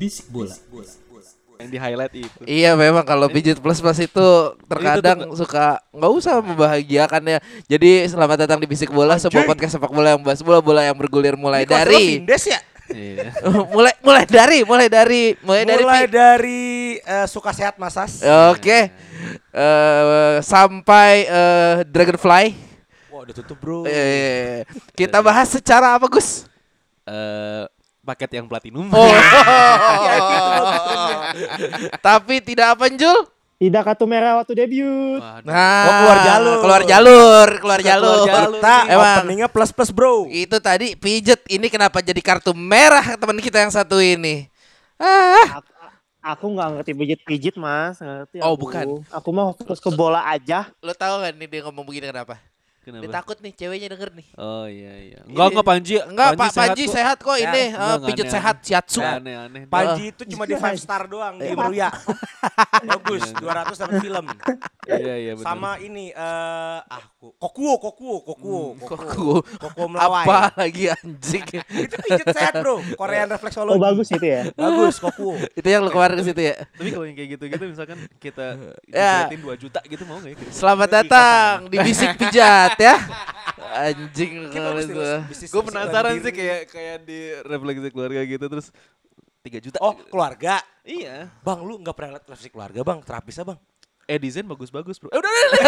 [0.00, 0.56] Bisik bola.
[1.60, 2.40] yang di highlight itu.
[2.48, 4.28] Iya memang kalau pijit plus plus itu
[4.64, 7.38] terkadang suka nggak usah membahagiakan ya.
[7.68, 10.96] Jadi selamat datang di Bisik Bola, sebuah podcast sepak bola yang bahas bola bola yang
[10.96, 12.64] bergulir mulai dari Vindes ya?
[12.88, 13.28] Iya.
[13.76, 16.62] mulai mulai dari mulai dari mulai dari Mulai pi- dari
[16.96, 18.24] eh, suka sehat Masas.
[18.56, 18.88] Oke.
[19.52, 22.56] Eh, sampai eh, Dragonfly.
[23.12, 23.84] Wah, udah tutup, Bro.
[23.84, 24.64] Eh,
[24.96, 26.48] kita bahas secara apa Gus?
[27.04, 27.68] Eh,
[28.02, 28.88] paket yang platinum.
[28.88, 29.12] Oh.
[32.06, 33.28] Tapi tidak apa Jul?
[33.60, 35.20] Tidak kartu merah waktu debut.
[35.20, 35.44] Waduh.
[35.44, 36.56] Nah, Oh, keluar jalur.
[36.58, 38.24] Keluar jalur, keluar jalur.
[38.56, 39.16] Kita Emang.
[39.20, 40.24] openingnya plus-plus, Bro.
[40.26, 44.48] Itu tadi pijet ini kenapa jadi kartu merah teman kita yang satu ini?
[44.96, 45.60] Ah,
[46.22, 47.96] Aku, nggak ngerti pijit-pijit mas.
[47.96, 48.64] Ngerti Oh, aku.
[48.64, 48.86] bukan.
[49.08, 50.68] Aku mau fokus ke bola aja.
[50.80, 52.40] lo tahu kan nih dia ngomong begini kenapa?
[52.80, 53.04] Kenapa?
[53.04, 54.26] Dia takut nih ceweknya denger nih.
[54.34, 55.18] Oh iya iya.
[55.22, 55.94] Enggak enggak Panji.
[56.00, 56.92] Enggak, Pak Panji kok.
[56.96, 58.64] sehat kok ini Enggak, eh, enggak pijet aneh, sehat aneh.
[58.64, 59.00] shiatsu.
[59.00, 59.62] Enggak aneh-aneh.
[59.68, 61.88] Panji itu cuma di 5 star doang di Meruya.
[62.90, 64.24] Bagus, 200 dapat film.
[64.82, 65.44] Iya iya benar.
[65.44, 69.36] Sama ini eh ah ku- Kokuo, Kokuo, Kokuo, Kokuo.
[69.44, 70.24] Kokuo melawai.
[70.24, 71.44] Apa lagi anjing?
[71.84, 72.80] Itu pijet sehat, Bro.
[72.96, 73.76] Korean refleksologi.
[73.76, 74.48] Oh bagus itu ya.
[74.50, 75.36] Bagus, Kokuo.
[75.58, 76.56] Itu yang lo kemarin ke situ ya.
[76.64, 78.56] Tapi kalau yang kayak gitu-gitu misalkan kita
[78.88, 79.28] Ya.
[79.28, 80.48] dibuatin 2 juta gitu mau enggak ya?
[80.48, 82.96] Selamat datang di Bisik Pijat ya.
[83.70, 84.50] Anjing
[85.50, 88.68] Gue penasaran sih kayak kayak di refleksi keluarga gitu terus
[89.40, 89.78] 3 juta.
[89.80, 90.60] Oh, keluarga.
[90.84, 91.32] iya.
[91.40, 93.00] Bang, lu nggak pernah lihat televisi keluarga, Bang?
[93.00, 93.58] Terapisnya, Bang.
[94.10, 95.14] Eh desain bagus-bagus, Bro.
[95.14, 95.54] Eh udah udah.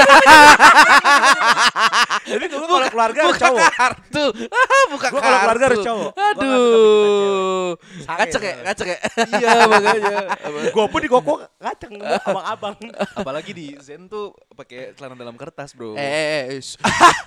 [2.27, 3.71] Jadi lu kalau keluarga harus cowok.
[3.71, 4.25] kartu.
[4.91, 5.87] Buka Gua kalau keluarga harus kartu.
[5.87, 6.11] cowok.
[6.11, 7.71] Nggak Aduh.
[8.03, 8.99] Ngacek ya, ngacek ya.
[9.39, 10.17] Iya makanya.
[10.75, 11.33] Gue pun di koko
[11.63, 12.75] ngaceng abang-abang.
[13.15, 15.95] Apalagi di Zen tuh pakai celana dalam kertas, Bro.
[15.95, 16.61] Eh, eh, eh,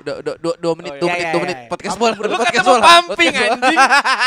[0.03, 1.45] udah, udah, dua, dua menit, Oh, dua iya, menit, iya, dua iya.
[1.47, 1.57] menit.
[1.71, 2.11] Podcast bola.
[2.11, 2.83] Lu podcast kata mau bola.
[2.83, 3.55] pumping podcast bola.
[3.55, 3.79] anjing.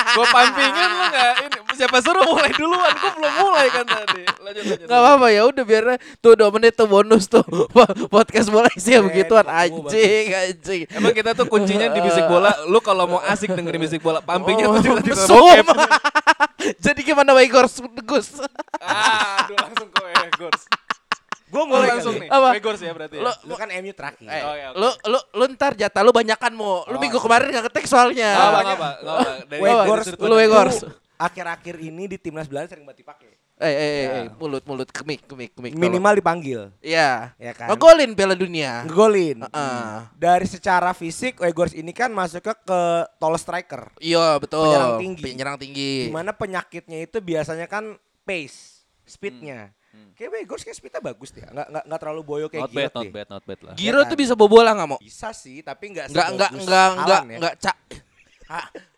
[0.08, 2.92] Gua pumpingin lu enggak ini siapa suruh mulai duluan?
[2.96, 4.22] Gua belum mulai kan tadi.
[4.40, 4.88] Lanjut lanjut.
[4.88, 5.84] Gak apa-apa ya udah biar
[6.18, 7.42] tuh dua menit tuh bonus tuh
[8.14, 10.82] podcast bola isinya begituan anjing anjing.
[10.88, 12.54] Emang kita tuh kuncinya di bisik bola.
[12.64, 15.66] Lu kalau mau asik dengerin bisik bola, pumpingnya Oh, tuh bokep.
[16.84, 18.38] Jadi gimana Wegors Gus?
[18.78, 20.62] Aduh langsung ke Wegors.
[21.48, 22.28] Gue Oh mulai langsung nih.
[22.28, 22.48] Apa?
[22.54, 23.22] Wegors ya berarti ya.
[23.24, 24.28] Lo Lu kan MU terakhir.
[24.28, 24.76] Eh, Oh, ya, oke.
[24.76, 26.84] lu lu lu ntar jatah lu banyakan mau.
[26.84, 28.30] Lu Oh, minggu kemarin gak ketik soalnya.
[28.30, 28.88] Enggak apa enggak apa.
[28.92, 29.32] enggak apa.
[29.48, 30.76] Dari Wegors, lu Wegors.
[30.78, 33.32] tuh Akhir-akhir ini di timnas Belanda sering banget dipakai.
[33.58, 34.10] Eh eh eh, Ya.
[34.16, 35.74] eh, mulut mulut kemik kemik kemik.
[35.74, 37.34] Minimal dipanggil, Iya.
[37.34, 37.66] ya kan?
[37.66, 38.86] Ngegolin Piala Dunia.
[38.86, 39.42] Ngegolin.
[39.42, 39.90] Heeh.
[40.14, 42.80] Dari secara fisik, Wegors ini kan masuknya ke
[43.18, 43.90] tall striker.
[43.98, 44.62] Iya betul.
[44.64, 45.22] Penyerang tinggi.
[45.24, 45.92] Penyerang tinggi.
[46.06, 49.74] Di mana penyakitnya itu biasanya kan pace, speednya.
[50.14, 52.92] Kayak Wegors kayak speednya bagus dia, nggak nggak nggak terlalu boyo kayak Not bad, Giroud
[52.92, 53.10] not deh.
[53.10, 53.72] bad, not bad lah.
[53.74, 54.10] Giro Ya kan?
[54.10, 54.98] tuh bisa bobola nggak mau?
[54.98, 57.36] Bisa sih, tapi nggak Enggak enggak sebagus enggak enggak Haaland ya.
[57.38, 57.54] enggak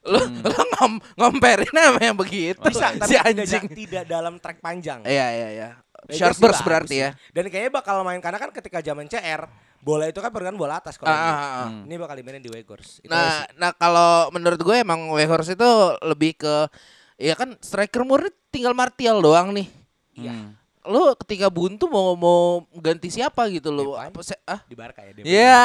[0.03, 2.56] Lu lu ngom, ngomperin apa yang begitu?
[2.62, 3.65] Bisa, tapi si tidak, anjing.
[3.69, 5.03] tidak dalam track panjang.
[5.03, 5.69] Iya iya iya.
[6.09, 7.03] Short sih burst berarti sih.
[7.03, 7.11] ya.
[7.31, 9.44] Dan kayaknya bakal main karena kan ketika zaman CR
[9.78, 11.31] bola itu kan pergan bola atas kalau Ah, ini.
[11.31, 11.69] ah, ah.
[11.84, 12.99] Ini bakal dimainin di Wegors.
[12.99, 13.56] Itu Nah, sih.
[13.56, 15.71] nah kalau menurut gue emang Weghorst itu
[16.03, 16.69] lebih ke
[17.16, 19.69] ya kan striker murni tinggal Martial doang nih.
[20.15, 20.33] Iya.
[20.33, 20.50] Hmm.
[20.83, 22.41] Lu ketika buntu mau mau
[22.75, 23.93] ganti siapa gitu lo?
[23.94, 24.65] Apa se- ah?
[24.65, 25.22] di Barca ya dia.
[25.22, 25.65] Iya.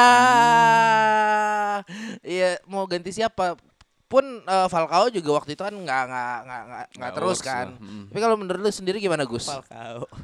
[2.22, 3.56] Iya, mau ganti siapa?
[4.06, 7.74] Pun eh, Falcao juga waktu itu kan nggak nggak nggak nggak terus works kan.
[7.78, 8.04] Mm.
[8.10, 9.50] Tapi kalau menurut lu sendiri gimana Gus?
[9.50, 10.06] Falcao.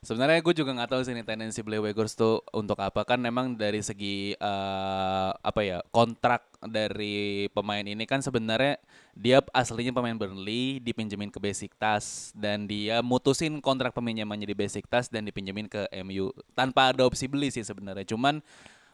[0.00, 3.52] Sebenarnya gue juga nggak tahu sih nih tendensi beli Wegors tuh untuk apa kan memang
[3.52, 8.80] dari segi eh, apa ya kontrak dari pemain ini kan sebenarnya
[9.12, 15.28] dia aslinya pemain Burnley dipinjemin ke Besiktas dan dia mutusin kontrak peminjamannya di Besiktas dan
[15.28, 18.40] dipinjemin ke MU tanpa ada opsi beli sih sebenarnya cuman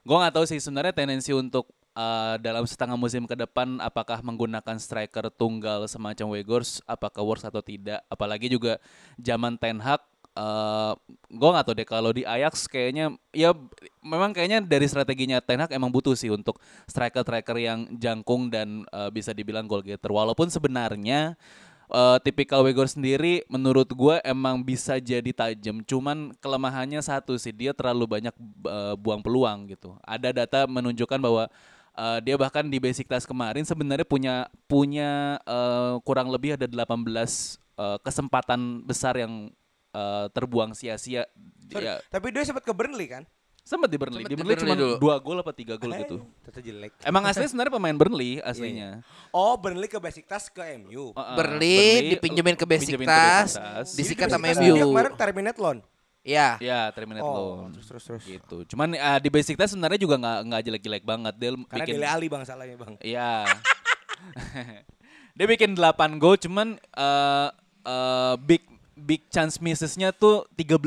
[0.02, 4.76] gue nggak tahu sih sebenarnya tendensi untuk eh, dalam setengah musim ke depan apakah menggunakan
[4.76, 8.76] striker tunggal semacam Wegors apakah works atau tidak apalagi juga
[9.16, 10.04] zaman Ten Hag
[10.36, 10.92] eh
[11.32, 13.56] gue nggak tahu deh kalau di Ajax kayaknya ya
[14.04, 19.08] memang kayaknya dari strateginya Ten Hag emang butuh sih untuk striker-striker yang jangkung dan eh,
[19.08, 21.40] bisa dibilang goal getter walaupun sebenarnya
[21.88, 25.80] eh, tipikal Wegor sendiri menurut gue emang bisa jadi tajam.
[25.82, 28.34] Cuman kelemahannya satu sih dia terlalu banyak
[28.66, 29.96] eh, buang peluang gitu.
[30.04, 31.48] Ada data menunjukkan bahwa
[31.96, 34.34] eh, dia bahkan di basic test kemarin sebenarnya punya
[34.64, 39.48] punya eh, kurang lebih ada 18 eh, kesempatan besar yang
[39.90, 41.24] eh, terbuang sia-sia.
[41.66, 43.24] Sorry, Ya, Tapi dia sempat ke Burnley kan?
[43.66, 44.22] sempat di Burnley.
[44.22, 44.94] Sempet Di Burnley cuma Burnley dulu.
[45.02, 46.22] dua gol apa tiga gol gitu.
[46.46, 46.94] Tetap jelek.
[47.02, 49.02] Emang aslinya sebenarnya pemain Burnley aslinya.
[49.34, 51.10] Oh, Burnley ke Besiktas ke MU.
[51.10, 51.34] Uh-uh.
[51.34, 53.58] Burnley dipinjemin ke Besiktas,
[53.98, 54.70] disikat sama MU.
[54.70, 55.82] Dia kemarin terminate loan.
[56.26, 56.58] Ya.
[56.58, 57.70] Ya, terminate Oh, loan.
[57.70, 58.22] terus terus terus.
[58.26, 58.66] Gitu.
[58.74, 61.34] Cuman uh, di Besiktas sebenarnya juga nggak nggak jelek-jelek banget.
[61.38, 62.94] Dia Karena bikin Dele Ali bang salahnya bang.
[62.98, 63.46] Iya.
[65.38, 67.48] dia bikin 8 gol cuman uh,
[67.86, 68.66] uh, big
[68.98, 70.82] big chance missesnya tuh 13.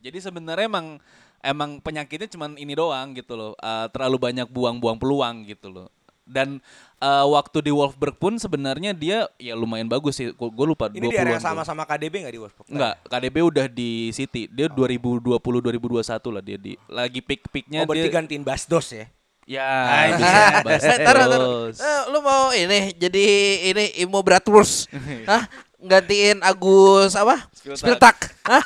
[0.00, 1.02] Jadi sebenarnya emang
[1.42, 3.52] emang penyakitnya cuman ini doang gitu loh.
[3.58, 5.88] Uh, terlalu banyak buang-buang peluang gitu loh.
[6.30, 6.62] Dan
[6.96, 10.30] uh, waktu di Wolfsburg pun sebenarnya dia ya lumayan bagus sih.
[10.30, 11.48] Gue lupa Ini di area 20-an yang gol.
[11.50, 12.68] sama-sama KDB nggak di Wolfsburg?
[12.68, 14.46] Enggak, KDB udah di City.
[14.46, 18.14] Dia 2020 2021 lah dia di lagi peak-peaknya Oh berarti dia.
[18.14, 19.06] gantiin Basdos ya?
[19.44, 21.16] Ya, Ah, bisa bahas Eh, ntar.
[21.18, 21.76] terus.
[21.76, 23.24] Eh, lu mau ini jadi
[23.66, 24.86] ini Imo Bratwurst.
[25.30, 25.50] Hah?
[25.76, 27.50] Gantiin Agus apa?
[27.50, 28.36] Spiltak.
[28.44, 28.62] Hah?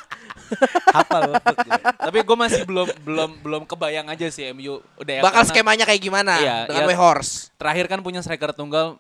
[0.97, 1.39] Hafal gue.
[1.83, 5.85] Tapi gue masih belum belum belum kebayang aja sih MU udah ya, Bakal karena skemanya
[5.87, 6.91] kayak gimana Iya, dengan iya.
[6.91, 7.51] Wehorse.
[7.59, 8.99] Terakhir kan punya striker tunggal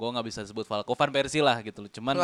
[0.00, 1.90] gue nggak bisa sebut Falco Van Persie lah gitu loh.
[1.92, 2.16] Cuman.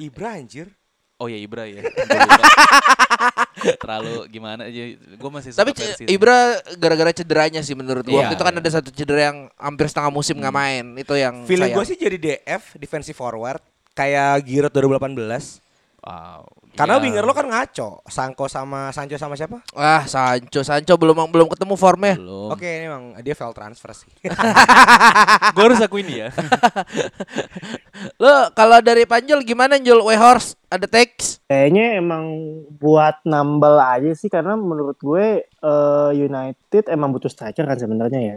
[0.00, 0.72] Ibra anjir.
[1.20, 1.84] oh ya Ibra ya.
[3.84, 6.08] Terlalu gimana aja gue masih suka Tapi.
[6.08, 8.12] Ibra gara-gara cederanya sih menurut gua.
[8.12, 8.60] Iya, Waktu itu kan iya.
[8.64, 10.84] ada satu cedera yang hampir setengah musim nggak main.
[10.96, 13.60] Itu yang Feeling gue sih jadi DF, defensive forward.
[13.92, 15.60] Kayak Giroud 2018.
[16.00, 16.48] Wow.
[16.80, 17.02] Karena Ya.
[17.02, 18.00] winger lo kan ngaco.
[18.04, 19.60] Sangko sama Sancho sama siapa?
[19.70, 22.16] Wah, Sancho, Sancho belum belum ketemu formnya.
[22.16, 22.48] belum.
[22.50, 24.08] Oke ini emang dia fail transfer sih.
[25.54, 26.28] gue harus akuin ya.
[28.22, 30.56] Lo kalau dari Panjul gimana Jul Wehorse?
[30.66, 31.42] Ada teks?
[31.44, 32.24] Kayaknya emang
[32.72, 38.36] buat nambel aja sih karena menurut gue eh, United emang butuh striker kan sebenarnya ya.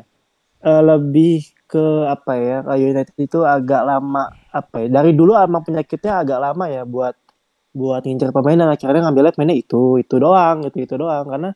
[0.63, 2.57] Eh, lebih ke apa ya?
[2.69, 4.88] United itu agak lama apa ya?
[4.92, 7.16] Dari dulu emang penyakitnya agak lama ya buat
[7.73, 11.49] buat ngincer pemain dan akhirnya ngambilnya pemainnya itu itu doang gitu itu doang karena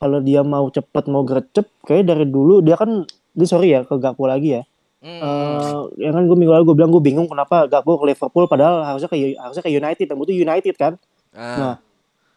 [0.00, 3.04] kalau dia mau cepet mau gercep kayak dari dulu dia kan
[3.36, 4.64] dia sorry ya ke Gakpo lagi ya
[4.98, 5.22] Hmm.
[5.22, 8.82] Eh, ya kan gue minggu lalu gue bilang gue bingung kenapa Gakpo ke Liverpool padahal
[8.82, 10.98] harusnya ke harusnya ke United dan butuh United kan
[11.38, 11.54] Ah.
[11.54, 11.74] Nah,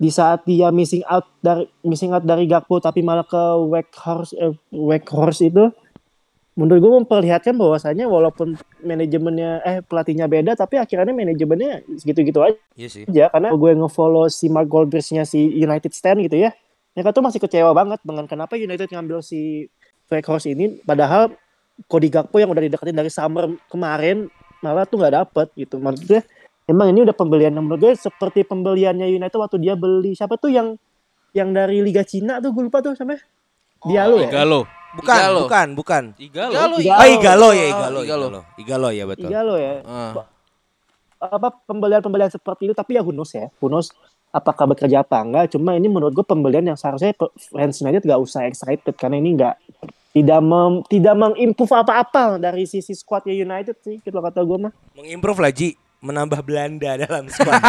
[0.02, 4.54] di saat dia missing out dari missing out dari Gakpo tapi malah ke Weghorst eh,
[4.74, 5.70] Weghorst itu
[6.52, 12.90] menurut gue memperlihatkan bahwasanya walaupun manajemennya eh pelatihnya beda tapi akhirnya manajemennya segitu-gitu aja Iya
[12.92, 13.04] sih.
[13.08, 16.52] karena gue ngefollow si Mark Goldbridge-nya si United Stand gitu ya.
[16.92, 19.72] Mereka tuh masih kecewa banget dengan kenapa United ngambil si
[20.12, 21.32] Weghorst ini padahal
[21.88, 24.28] Cody Gakpo yang udah dideketin dari summer kemarin
[24.60, 25.80] malah tuh nggak dapet gitu.
[25.80, 26.28] Maksudnya
[26.68, 30.52] emang ini udah pembelian yang menurut gue seperti pembeliannya United waktu dia beli siapa tuh
[30.52, 30.76] yang
[31.32, 33.16] yang dari Liga Cina tuh gue lupa tuh sampai
[33.88, 34.28] Diallo ya.
[34.28, 34.68] Igalo.
[34.92, 35.40] Bukan, Igalo.
[35.48, 36.04] bukan, bukan.
[36.20, 36.52] Igalo.
[36.52, 37.00] Igalo, Igalo.
[37.00, 38.28] Oh Igalo ya, Oh, Igalo, Igalo.
[38.28, 38.40] Igalo.
[38.60, 39.30] Igalo ya betul.
[39.32, 39.74] Igalo ya.
[39.88, 40.14] Ah.
[41.22, 43.94] apa pembelian-pembelian seperti itu tapi ya knows ya knows
[44.34, 48.50] apakah bekerja apa enggak cuma ini menurut gue pembelian yang seharusnya fans United gak usah
[48.50, 49.54] excited karena ini enggak
[50.12, 55.40] tidak mem, tidak mengimprove apa-apa dari sisi squadnya United sih kalau kata gue mah Mengimprove
[55.40, 57.62] lagi, menambah Belanda dalam squad.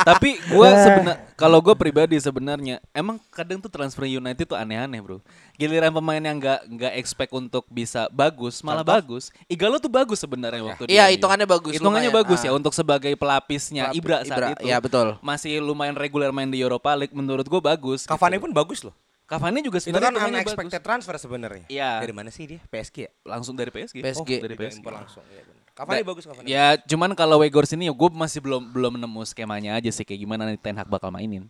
[0.00, 5.18] Tapi gue sebenar kalau gue pribadi sebenarnya emang kadang tuh transfer United tuh aneh-aneh bro.
[5.54, 9.28] Giliran pemain yang nggak nggak expect untuk bisa bagus malah bagus.
[9.44, 11.14] Igalo tuh bagus sebenarnya waktu Iya, dia.
[11.14, 12.24] hitungannya bagus, Hitungannya lumayan.
[12.24, 12.46] bagus Ah.
[12.46, 14.64] ya untuk sebagai pelapisnya Pelapis- Ibra saat Ibra, itu.
[14.64, 15.08] iya, betul.
[15.20, 18.06] Masih lumayan reguler main di Europa League menurut gue bagus.
[18.06, 18.46] Cavani gitu.
[18.46, 18.94] pun bagus loh.
[19.26, 21.64] Cavani juga Itu sebenarnya kan pemainnya unexpected transfer sebenarnya.
[21.66, 21.90] Iya.
[22.00, 22.60] Dari mana sih dia?
[22.64, 23.10] PSG ya?
[23.24, 23.98] Langsung dari PSG.
[24.00, 24.30] PSG.
[24.32, 24.78] Oh, dari PSG.
[24.78, 25.22] impor langsung.
[25.26, 25.58] Iya benar.
[25.76, 26.46] Cavani bagus Cavani.
[26.48, 30.48] Ya cuman kalau Weghorst ini gue masih belum belum nemu skemanya aja sih kayak gimana
[30.48, 31.46] nih Ten Hag bakal mainin.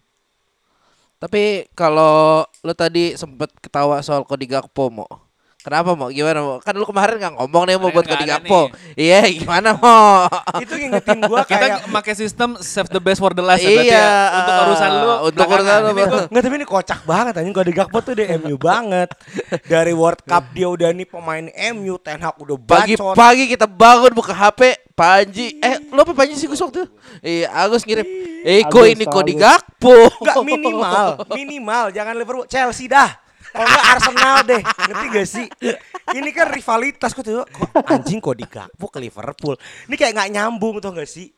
[1.21, 5.07] Tapi kalau lo tadi sempet ketawa soal Cody Gakpo mo.
[5.61, 6.09] Kenapa mo?
[6.09, 6.55] Gimana mo?
[6.65, 8.73] Kan lu kemarin nggak ngomong nih mau buat ada Gakpo.
[8.97, 10.25] Iya, gimana mo?
[10.57, 13.93] Itu ngingetin gua Kita kayak pakai sistem save the best for the last ya berarti
[13.93, 14.09] Iya, ya.
[14.41, 15.91] Untuk urusan lu untuk urusan lu,
[16.33, 19.13] Enggak tapi ini kocak banget anjing kalau di Gakpo tuh dia MU banget.
[19.69, 21.45] Dari World Cup dia udah nih pemain
[21.77, 23.13] MU, Ten Hag udah bacot.
[23.13, 25.61] Pagi-pagi kita bangun buka HP, Panji.
[25.61, 26.89] Eh, lo apa Panji sih Gus waktu?
[27.21, 28.09] Iya, Agus ngirim.
[28.49, 29.45] Eh, kok ini Cody Agus.
[29.45, 30.09] Gakpo?
[30.25, 33.29] Enggak minimal, minimal jangan Liverpool, Chelsea dah.
[33.51, 35.47] Kalau enggak Arsenal deh, ngerti gak sih?
[36.11, 39.55] Ini kan rivalitas kok tuh, kok anjing kok di Gakpo ke Liverpool.
[39.87, 41.31] Ini kayak nggak nyambung tuh gak sih?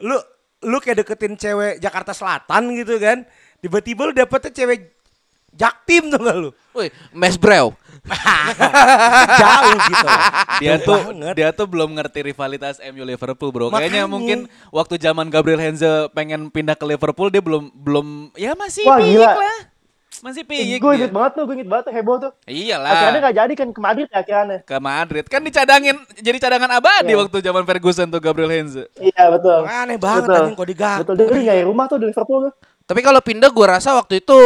[0.00, 0.16] Lu
[0.58, 3.22] lu kayak deketin cewek Jakarta Selatan gitu kan.
[3.58, 4.96] Tiba-tiba lu dapetnya cewek
[5.48, 6.50] Jaktim tuh gak lu?
[6.72, 7.72] Woi, Mes Brew.
[9.40, 10.06] Jauh gitu.
[10.06, 10.22] loh.
[10.60, 11.34] Dia Jauh tuh banget.
[11.34, 13.66] dia tuh belum ngerti rivalitas MU Liverpool, Bro.
[13.70, 14.06] Kayaknya Makanya.
[14.06, 14.38] mungkin
[14.70, 19.34] waktu zaman Gabriel Henze pengen pindah ke Liverpool dia belum belum ya masih Wah, gila.
[19.34, 19.58] lah.
[20.20, 20.98] Masih piyik gue dia.
[20.98, 22.30] inget banget tuh, gue inget banget tuh heboh tuh.
[22.44, 22.90] Iyalah.
[22.90, 24.58] Akhirnya gak jadi kan ke Madrid ya akhirnya.
[24.62, 27.18] ke Madrid kan dicadangin jadi cadangan abadi Iya.
[27.18, 28.84] waktu zaman Ferguson tuh Gabriel Henze.
[28.96, 29.60] Iya betul.
[29.62, 30.36] Aneh banget Betul.
[30.36, 30.96] anjing kok digak.
[31.00, 32.52] Betul, dia nyari rumah tuh di Liverpool tuh.
[32.82, 34.36] Tapi kalau pindah gua rasa waktu itu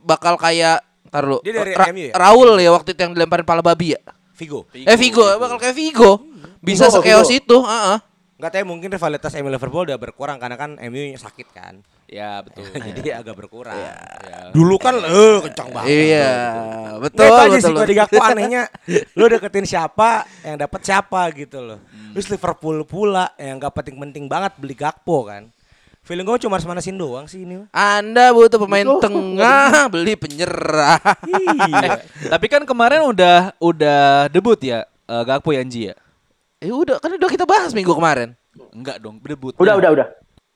[0.00, 1.42] bakal kayak Ntar lu.
[1.42, 2.12] Dia dari Ra- MU ya?
[2.14, 4.00] Raul ya waktu itu yang dilemparin pala babi ya.
[4.32, 4.64] Vigo.
[4.70, 6.22] eh Vigo, bakal kayak Vigo.
[6.62, 7.40] Bisa Vigo, sekeos Vigo.
[7.40, 7.98] itu, heeh.
[8.38, 11.82] Enggak tahu mungkin rivalitas MU Liverpool udah berkurang karena kan MU sakit kan.
[12.10, 12.66] Ya betul.
[12.98, 13.78] Jadi agak berkurang.
[13.78, 14.50] Ya.
[14.50, 15.88] Dulu kan eh kencang banget.
[15.94, 16.34] Iya,
[16.98, 17.62] Betul, betul itu aja betul.
[17.62, 18.62] sih kode Gakpo anehnya.
[19.18, 21.78] Lu deketin siapa yang dapat siapa gitu loh.
[21.78, 22.10] Hmm.
[22.18, 25.54] Terus Liverpool pula yang gak penting-penting banget beli Gakpo kan.
[26.02, 27.70] Feeling gue cuma manasin doang sih ini.
[27.70, 29.04] Anda butuh pemain Betul.
[29.06, 30.98] tengah, beli penyerah.
[31.22, 32.02] Iya.
[32.26, 35.94] Tapi kan kemarin udah udah debut ya eh, Gakpo ya Anji ya?
[36.58, 38.34] Eh udah, kan udah kita bahas minggu kemarin.
[38.74, 39.54] Enggak dong, debut.
[39.62, 40.06] Udah, udah, udah.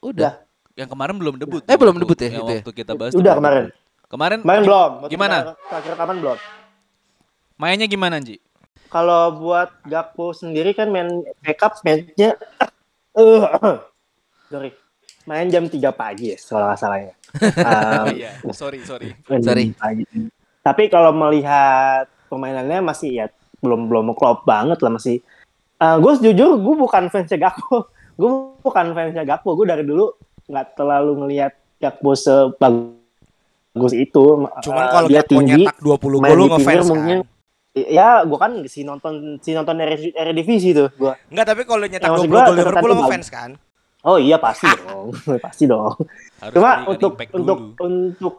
[0.03, 0.44] Udah.
[0.75, 1.63] Yang kemarin belum debut.
[1.71, 2.61] Eh, belum debut ya, yang gitu ya?
[2.63, 3.13] waktu kita bahas.
[3.15, 3.65] Udah kemarin.
[4.11, 4.91] Kemarin Main belum?
[5.07, 5.55] Gimana?
[5.71, 6.39] Terakhir kapan belum?
[7.55, 8.43] Mainnya gimana Anji?
[8.91, 12.39] Kalau buat Gakpo sendiri kan main backup mainnya
[13.19, 13.43] eh
[14.53, 14.71] sorry.
[15.25, 17.15] Main jam 3 pagi ya kalau nggak salah ya.
[17.35, 19.11] Um, Iya, sorry sorry.
[19.27, 19.75] Sorry.
[19.75, 20.07] pagi.
[20.63, 23.27] Tapi kalau melihat permainannya masih ya
[23.59, 25.19] belum belum klop banget lah masih.
[25.83, 27.91] Eh gue jujur gue bukan fansnya Gakpo.
[28.15, 28.31] Gue
[28.63, 29.59] bukan fansnya Gakpo.
[29.59, 30.15] Gue dari dulu
[30.49, 34.25] nggak terlalu ngelihat Gakpo sebagus itu.
[34.65, 37.33] Cuman kalau dia Gakpo tinggi, nyetak 20 main gol lu ngefans mungkin kan.
[37.75, 39.75] Ya, gue kan si nonton si nonton
[40.15, 41.19] Eredivisie tuh gua.
[41.27, 43.51] Enggak, tapi kalau nyetak Ya, maksud 20 gua gol Liverpool lu ngefans kan.
[44.05, 45.97] Oh iya pasti dong, pasti dong.
[46.39, 48.35] Harus Cuma untuk untuk untuk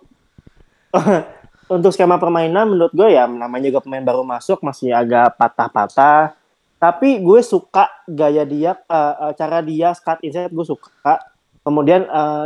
[1.76, 6.38] untuk skema permainan menurut gue ya namanya juga pemain baru masuk masih agak patah-patah.
[6.78, 11.18] Tapi gue suka gaya dia, eh, eh, cara dia cut inside gue suka.
[11.66, 12.46] Kemudian eh,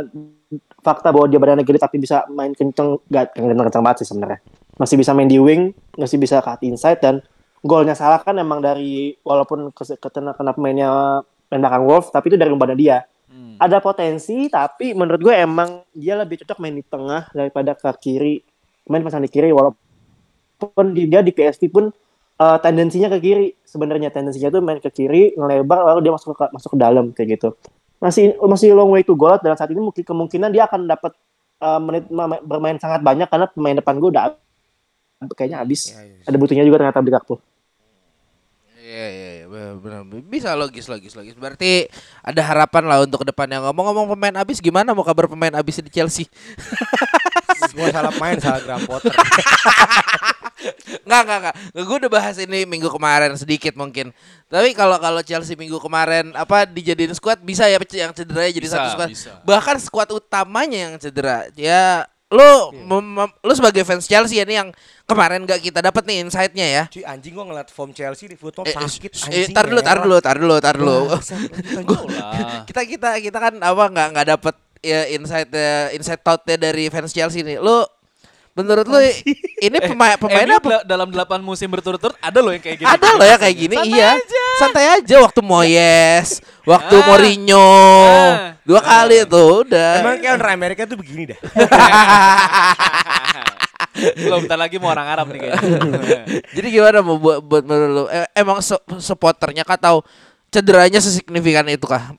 [0.80, 4.40] fakta bahwa dia badannya gede tapi bisa main kenceng, gak kenceng kenceng banget sih sebenarnya.
[4.80, 7.20] Masih bisa main di wing, masih bisa cut inside dan
[7.60, 11.20] golnya salah kan emang dari walaupun kes- ketena kena pemainnya
[11.52, 13.54] main belakang Wolf, tapi itu dari umpan dia Hmm.
[13.62, 18.42] ada potensi tapi menurut gue emang dia lebih cocok main di tengah daripada ke kiri
[18.90, 21.94] main pasang di kiri walaupun di- dia di PSV pun
[22.42, 26.50] eh, tendensinya ke kiri sebenarnya tendensinya tuh main ke kiri ngelebar lalu dia masuk ke
[26.50, 27.54] masuk ke dalam kayak gitu
[28.00, 31.12] masih masih long way to go dan saat ini mungkin kemungkinan dia akan dapat
[31.60, 34.32] eh, menit ma- bermain sangat banyak karena pemain depan gue udah
[35.36, 36.24] kayaknya habis Iya, iya.
[36.24, 37.36] ada butuhnya juga ternyata di Gakpo
[38.80, 40.02] Iya iya iya benar, benar.
[40.26, 41.38] bisa logis logis logis.
[41.38, 41.86] Berarti
[42.26, 43.62] ada harapan lah untuk ke depannya.
[43.62, 46.26] Ngomong-ngomong pemain abis gimana mau kabar pemain abis di Chelsea?
[47.70, 49.12] Gua salah main salah Graham Potter.
[51.02, 51.54] Nggak nggak nggak.
[51.80, 54.12] Gue udah bahas ini minggu kemarin sedikit mungkin.
[54.46, 58.76] Tapi kalau kalau Chelsea minggu kemarin apa dijadiin squad bisa ya yang cedera jadi Bisa,
[58.76, 59.08] satu squad.
[59.08, 59.30] bisa.
[59.42, 61.48] Bahkan squad utamanya yang cedera.
[61.54, 64.70] Ya lu mem- lu sebagai fans Chelsea ya nih yang
[65.02, 66.82] kemarin gak kita dapat nih insight-nya ya.
[66.86, 69.18] Cuy anjing gua ngeliat form Chelsea di football Eh, sakit eh,
[69.50, 69.50] anjing.
[69.50, 70.98] tar dulu, tar dulu, tar dulu, tar dulu.
[72.70, 77.12] Kita kita kita kan apa nggak nggak dapet ya insight eh, insight thoughtnya dari fans
[77.12, 77.56] Chelsea nih.
[77.56, 77.84] Lu
[78.50, 78.98] menurut lu
[79.62, 80.82] ini pemain pemainnya apa?
[80.82, 82.88] da- dalam 8 musim berturut-turut ada loh yang kayak gini.
[82.90, 84.08] Ada loh ya kayak gini, Santai iya.
[84.18, 84.42] aja.
[84.58, 86.28] Santai aja waktu Moyes,
[86.66, 87.04] waktu Ah.
[87.06, 87.70] Mourinho,
[88.04, 88.36] Ah.
[88.66, 89.92] dua kali tuh udah.
[90.02, 91.38] Emang kayak orang Amerika tuh begini dah.
[94.16, 95.60] Belum bentar lagi mau orang Arab nih kayaknya.
[96.56, 98.04] Jadi gimana mau buat buat menurut lu?
[98.08, 98.62] Eh, emang
[98.96, 99.98] supporternya kah tahu
[100.48, 102.14] cederanya sesignifikan itu kah?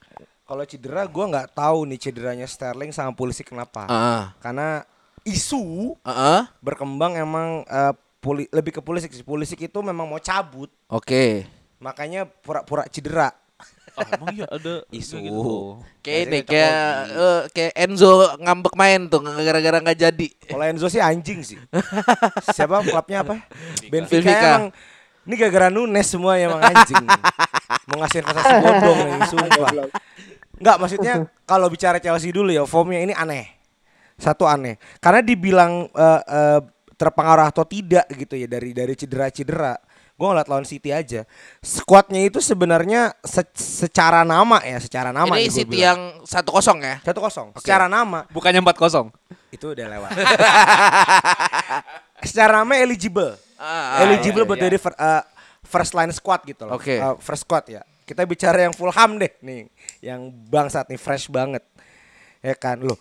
[0.52, 3.88] Kalau cedera gua nggak tahu nih cederanya Sterling sama Pulisic kenapa.
[3.88, 4.24] Heeh.
[4.44, 4.84] Karena
[5.24, 6.44] isu Heeh.
[6.60, 9.24] berkembang emang eh, puli, lebih ke Pulisic sih.
[9.24, 11.48] Pulisic itu memang mau cabut, Oke.
[11.80, 13.32] makanya pura-pura cedera.
[13.96, 15.24] Ah, emang iya ada Isu.
[15.24, 15.80] gitu.
[16.04, 16.84] Kayak ini kayak
[17.16, 18.12] eh, kayak Enzo
[18.44, 20.28] ngambek main tuh gara-gara nggak jadi.
[20.52, 21.64] Kalau Enzo sih anjing sih.
[22.60, 23.40] Siapa klubnya apa?
[23.88, 24.36] Benfica, Benfica.
[24.36, 24.66] emang
[25.24, 27.08] ini gara-gara Nunes semua emang anjing.
[27.88, 29.72] Mau ngasih investasi bodong nih sumpah.
[30.62, 31.14] Enggak maksudnya
[31.50, 33.50] kalau bicara Chelsea dulu ya formnya ini aneh.
[34.16, 34.78] Satu aneh.
[35.02, 36.60] Karena dibilang eh, eh,
[36.94, 39.74] terpengaruh atau tidak gitu ya dari dari cedera-cedera.
[40.14, 41.26] Gue ngeliat lawan City aja.
[41.66, 45.82] Squadnya itu sebenarnya se- secara nama ya, secara nama ini City bilang.
[45.82, 46.00] yang
[46.30, 47.02] satu kosong ya.
[47.02, 47.58] satu kosong.
[47.58, 49.10] Secara nama Bukannya 4-0.
[49.50, 50.12] itu udah lewat.
[52.30, 53.34] secara nama eligible.
[53.58, 54.78] Ah, eligible iya, buat iya.
[54.78, 55.24] fir- uh,
[55.66, 56.78] first line squad gitu loh.
[56.78, 57.02] Oke.
[57.02, 57.82] Uh, first squad ya.
[58.12, 59.72] Kita bicara yang Fulham deh nih,
[60.04, 61.64] yang bangsat nih fresh banget.
[62.44, 63.00] Ya kan loh.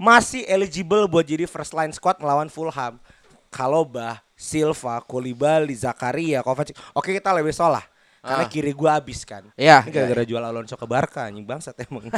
[0.00, 2.96] Masih eligible buat jadi first line squad melawan Fulham.
[3.52, 6.72] Kalobah, Silva, Koulibaly, Zakaria, Kovacic.
[6.96, 7.84] Oke kita lebih lah.
[8.24, 8.50] Karena Ah.
[8.50, 9.44] kiri gua habis kan.
[9.54, 9.84] Iya.
[9.84, 12.08] Ini gara-gara jual Alonso ke Barca anjing bangsat emang.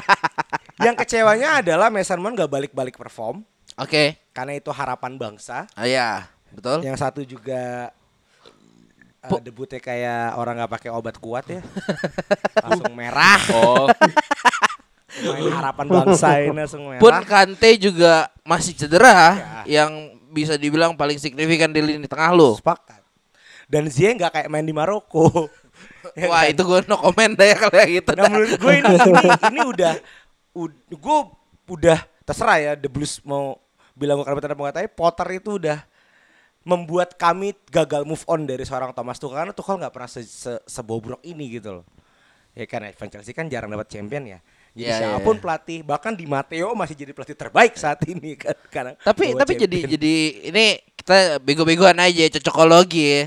[0.84, 3.40] Yang kecewanya adalah Mason Mount gak balik-balik perform
[3.80, 4.20] Oke.
[4.36, 5.64] karena itu harapan bangsa.
[5.72, 6.84] Ah, iya, betul.
[6.84, 7.88] Yang satu juga
[9.32, 11.60] uh, debutnya kayak orang nggak pakai obat kuat ya.
[12.64, 13.40] langsung merah.
[13.54, 13.86] Oh,
[15.16, 17.00] Main harapan bangsa ini langsung merah.
[17.00, 22.60] Pun Kante juga masih cedera yang bisa dibilang paling signifikan di lini tengah lo.
[22.60, 23.00] Sepakat.
[23.66, 25.48] Dan Ziyech nggak kayak main di Maroko.
[26.14, 26.52] Ya Wah, kan?
[26.52, 28.10] itu gue no comment deh kalau yang gitu.
[28.14, 29.92] Nah menurut gue ini, ini ini udah
[30.92, 31.18] gue
[31.66, 33.58] udah terserah ya The Blues mau
[33.96, 35.80] bilang gue karena mau ngatain Potter itu udah
[36.66, 40.58] membuat kami gagal move on dari seorang Thomas Tuchel karena Tuchel nggak pernah se, se
[40.66, 41.86] sebobrok ini gitu loh.
[42.56, 44.38] Ya kan Evan Chelsea kan jarang dapat champion ya.
[44.74, 45.42] Jadi iya, siapa pun iya.
[45.46, 49.78] pelatih bahkan di Matteo masih jadi pelatih terbaik saat ini kan karena tapi tapi jadi
[49.86, 49.92] champion.
[49.94, 50.14] jadi
[50.50, 50.66] ini
[50.98, 53.22] kita bego-begoan aja cocokologi ya.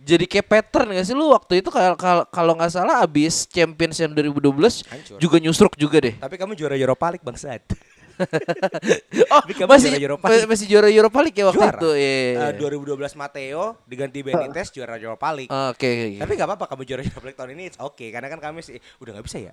[0.00, 4.00] Jadi kayak pattern gak sih lu waktu itu kalau kalau- kalau nggak salah abis Champions
[4.00, 5.20] yang 2012 Hancur.
[5.20, 6.16] juga nyusruk juga deh.
[6.16, 7.60] tapi kamu juara Europa League bangsat.
[9.32, 10.48] Oh, masih juara Europa League.
[10.48, 11.78] masih juara Europa League ya waktu Juara.
[11.78, 11.90] itu.
[11.94, 12.50] Iya.
[12.50, 15.50] Eh, 2012 Matteo diganti Benitez juara Europa League.
[15.50, 16.18] Oke, oke.
[16.18, 18.76] Tapi gak apa-apa kamu juara Europa League tahun ini it's oke karena kan kami sih
[18.98, 19.52] udah nggak bisa ya.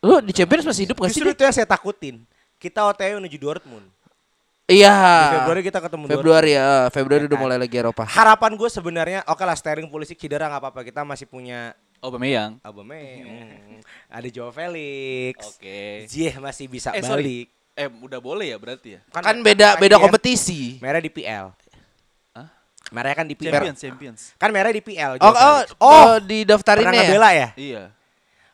[0.00, 1.16] lu di Champions masih hidup gak sih?
[1.16, 2.16] Justru itu yang saya takutin.
[2.56, 3.88] Kita OTW menuju Dortmund.
[4.64, 4.92] Iya.
[4.92, 7.44] Di Februari kita ketemu Februari ya, Februari Ya udah kan?
[7.44, 8.04] mulai lagi Eropa.
[8.04, 12.60] Harapan gue sebenarnya oke lah Sterling Pulisic cedera nggak apa-apa kita masih punya Aubameyang.
[12.60, 16.04] Aubameyang, ada Joe Felix, Oke.
[16.04, 17.48] Ziyech masih bisa Eh, sorry.
[17.74, 19.00] Eh, udah boleh ya berarti ya?
[19.10, 20.78] Kan beda beda kan kompetisi.
[20.78, 21.50] Merah di PL.
[22.30, 22.48] Hah?
[22.94, 23.50] Merah kan di PL.
[23.50, 24.20] Champions, Champions.
[24.38, 25.18] Kan merah di PL.
[25.18, 27.06] Oh, oh, oh, di daftarinnya pernah ya?
[27.10, 27.48] ngebela ya?
[27.58, 27.82] Iya.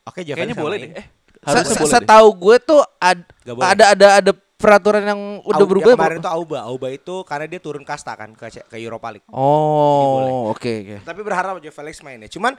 [0.09, 0.91] Oke, Joe Kayaknya boleh deh.
[0.97, 1.07] Eh,
[1.45, 1.93] harusnya boleh.
[1.93, 3.69] Setahu gue tuh ad- Gak boleh.
[3.69, 5.93] ada ada ada peraturan yang udah Au- berubah.
[5.93, 6.25] yang kemarin apa?
[6.25, 6.59] itu Auba.
[6.65, 9.29] Auba itu karena dia turun kasta kan ke ke Europa League.
[9.29, 10.97] Oh, oke oke.
[11.05, 12.29] Tapi berharap Joe Felix main ya.
[12.33, 12.57] Cuman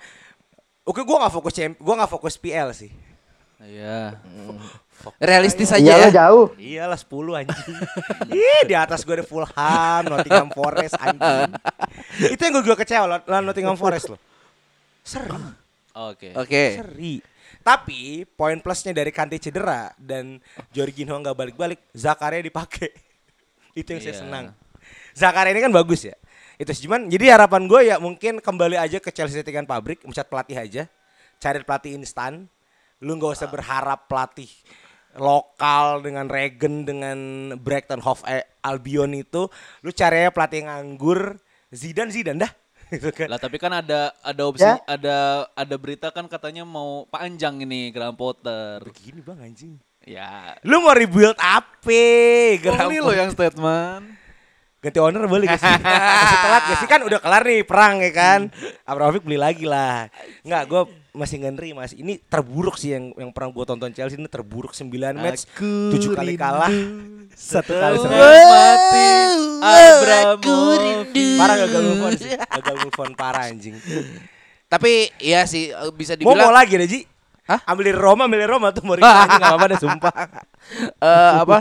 [0.86, 2.94] oke gua nggak fokus champ, gua nggak fokus PL sih.
[3.62, 4.18] Iya.
[5.18, 6.18] Realistis aja Iyalah ya.
[6.26, 6.46] jauh.
[6.58, 7.78] Iyalah 10 anjing.
[8.30, 11.50] Ih, di atas gue ada Fulham, Nottingham Forest anjing.
[12.30, 14.20] Itu yang gue gue kecewa lawan Nottingham Forest loh.
[15.02, 15.34] Seri,
[15.98, 16.34] Oke.
[16.38, 16.64] Oke.
[16.78, 17.14] seri.
[17.62, 20.42] Tapi poin plusnya dari Kante cedera dan
[20.74, 22.90] Jorginho nggak balik-balik, Zakaria dipakai.
[23.78, 24.22] Itu yang saya Iya.
[24.26, 24.46] senang.
[25.14, 26.16] Zakaria ini kan bagus ya.
[26.58, 26.86] Itu sih.
[26.86, 30.84] cuman jadi harapan gue ya mungkin kembali aja ke Chelsea Settingan pabrik, mencet pelatih aja.
[31.38, 32.46] Cari pelatih instan.
[33.02, 34.50] Lu nggak usah berharap pelatih
[35.18, 37.18] lokal dengan Regen dengan
[37.60, 38.24] Brighton Hove
[38.64, 39.52] Albion itu
[39.84, 41.36] lu cari aja pelatih nganggur
[41.68, 42.52] Zidane Zidane dah
[42.94, 43.28] gitu kan.
[43.28, 44.80] Lah tapi kan ada ada opsi Ya.
[44.88, 48.84] ada ada berita kan katanya mau panjang ini Graham Potter.
[48.88, 49.74] Begini bang anjing.
[50.02, 50.56] Ya.
[50.64, 52.02] Lu mau rebuild apa?
[52.58, 54.24] Ini lo yang statement.
[54.82, 55.70] ganti owner boleh gak sih?
[56.26, 56.88] Masih telat gak sih?
[56.90, 58.40] Kan udah kelar nih perang ya kan?
[58.82, 60.10] Abramovich beli lagi lah.
[60.42, 60.82] Enggak, gue
[61.12, 62.00] masih ngeri masih.
[62.00, 66.16] Ini terburuk sih yang yang pernah gue tonton Chelsea ini terburuk 9 match, Aku 7
[66.16, 66.72] kali kalah,
[67.36, 68.20] satu kali serang.
[68.20, 69.08] Mati
[69.62, 71.38] Abramovich.
[71.38, 72.32] Parah gagal move on sih.
[72.32, 73.76] Gagal move on parah anjing.
[74.72, 77.00] Tapi iya sih eh, bisa Mau mau dibilang lagi deh Ji.
[77.44, 77.60] Hah?
[77.68, 80.14] Ambil dari Roma, ambil dari Roma tuh mau lagi gak apa-apa deh sumpah.
[81.04, 81.58] eh apa?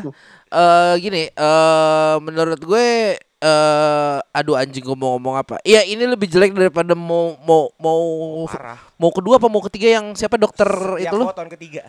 [0.51, 5.57] Eh gini, eh menurut gue eh aduh anjing gue mau ngomong apa?
[5.63, 8.01] Iya, ini lebih jelek daripada mau mau mau
[8.45, 8.77] Parah.
[8.95, 11.33] mau kedua apa mau ketiga yang siapa dokter Setiap itu loh?
[11.33, 11.83] tahun ketiga.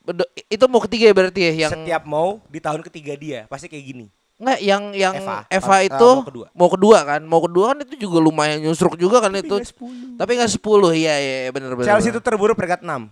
[0.00, 3.66] Bedo- Itu mau ketiga ya berarti ya yang Setiap mau di tahun ketiga dia pasti
[3.66, 4.06] kayak gini.
[4.38, 5.46] Enggak, yang yang Eva.
[5.46, 6.46] Eva, Eh, itu mau kedua.
[6.52, 7.20] mau kedua kan?
[7.22, 9.46] Mau kedua kan itu juga lumayan nyusruk juga kan itu.
[9.48, 10.18] nggak 10.
[10.18, 10.90] Tapi enggak 10.
[10.92, 11.86] Iya iya iya, benar benar.
[11.88, 13.06] Chelsea itu terburuk peringkat 6.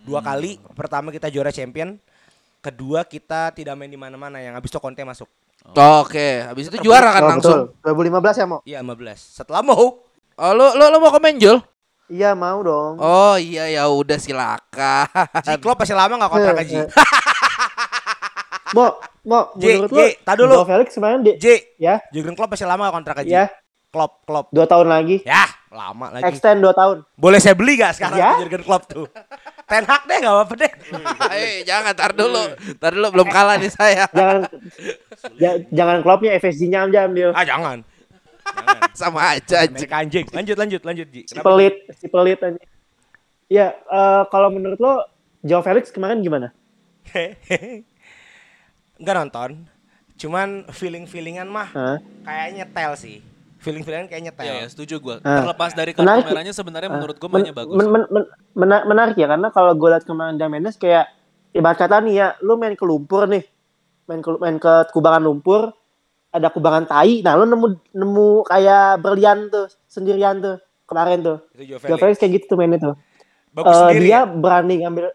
[0.00, 2.00] Dua kali, pertama kita juara champion,
[2.58, 5.28] kedua kita tidak main di mana-mana yang habis itu Conte masuk.
[5.70, 7.58] Oke, habis itu juara kan Oh, langsung.
[7.76, 7.94] betul.
[8.10, 8.60] 2015 ya mau?
[8.64, 9.20] Iya 15.
[9.36, 10.02] Setelah mau
[10.34, 11.60] Oh, lu lu, lu mau komen Jul?
[12.08, 12.96] Iya mau dong.
[12.96, 15.04] Oh iya ya udah silakan.
[15.44, 16.80] Ji Klopp masih lama gak kontrak Ji?
[18.70, 18.88] Mau,
[19.22, 20.54] mau J, menurut J, lu tar dulu.
[20.54, 21.46] Joao Felix di, J,
[21.76, 23.30] ya, Jurgen Klopp masih lama gak kontrak Ji?
[23.30, 23.50] ya,
[23.90, 24.46] Klopp, Klopp.
[24.54, 25.26] dua tahun lagi.
[25.26, 26.24] Ya, lama lagi.
[26.24, 27.02] Extend dua tahun.
[27.14, 28.38] Boleh saya beli gak sekarang Ya?
[28.38, 29.10] Jurgen Klopp tuh?
[29.70, 30.72] Ten Hag deh gak apa-apa deh.
[31.30, 32.42] Eh jangan tar dulu.
[32.76, 34.10] Tar dulu belum kalah nih saya.
[34.10, 34.50] Jangan
[35.38, 37.30] ja- jangan klubnya FSG-nya aja ambil.
[37.30, 37.86] Ah jangan.
[38.98, 39.86] Sama aja anjing.
[39.86, 40.26] Anjing.
[40.34, 41.22] Lanjut, lanjut, lanjut Ji.
[41.24, 42.58] Si pelit, si pelit aja.
[43.46, 45.06] Ya, eh, kalau menurut lo
[45.40, 46.50] Joao Felix kemarin gimana?
[49.00, 49.50] Enggak nonton.
[50.20, 51.96] Cuman feeling-feelingan mah Hah?
[52.26, 53.24] kayaknya tel sih.
[53.60, 54.44] Feeling-feelingan kayaknya tel.
[54.46, 55.16] Iya, ya, setuju gue.
[55.20, 55.44] Ah.
[55.44, 56.24] Terlepas dari kartu Menarik.
[56.26, 57.74] merahnya sebenarnya menurut gue Men- mainnya bagus.
[57.74, 61.12] men- men- men- mena- menarik ya karena kalau gue liat kemarin Damenes kayak
[61.50, 63.44] ibarat kata nih ya, lu main ke lumpur nih,
[64.04, 65.76] main ke main ke kubangan lumpur,
[66.30, 67.20] ada kubangan tai.
[67.20, 71.38] Nah, lu nemu nemu kayak berlian tuh sendirian tuh kemarin tuh.
[71.54, 72.16] Itu Joe Felix.
[72.16, 72.94] Kayak gitu tuh mainnya tuh.
[73.50, 74.20] Bagus Eh, sendiri dia ya?
[74.24, 75.06] berani ngambil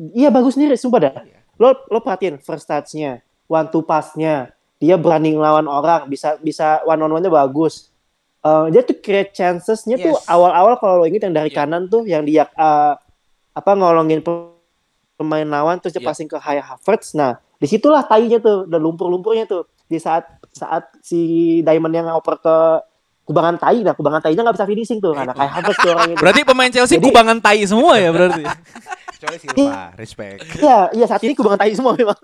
[0.00, 1.14] Iya bagus sendiri sumpah dah.
[1.56, 4.48] Lo lo perhatiin first touch-nya, one two pass-nya.
[4.80, 7.92] Dia berani ngelawan orang, bisa bisa one on one-nya bagus.
[8.40, 10.24] Eh, dia tuh create chances-nya tuh Yes.
[10.26, 11.58] awal-awal kalau lo inget yang dari Iya.
[11.60, 12.94] kanan tuh yang dia eh,
[13.50, 14.56] apa ngolongin pe-
[15.14, 16.08] pemain lawan terus dia Iya.
[16.08, 17.12] passing ke Kai Havertz.
[17.12, 21.20] Nah, di situlah tainya tuh dan lumpur-lumpurnya tuh di saat saat si
[21.60, 22.56] Diamond yang ngoper ke
[23.22, 26.16] kubangan tai, nah kubangan tainya nggak bisa finishing tuh karena Kai Havertz tuh orangnya.
[26.16, 26.22] tuh.
[26.24, 28.40] Berarti pemain Chelsea Jadi- kubangan tai semua ya berarti.
[29.20, 30.38] Kecuali Silva, respect.
[30.64, 32.16] Iya, iya saat ini kubangan tai semua memang.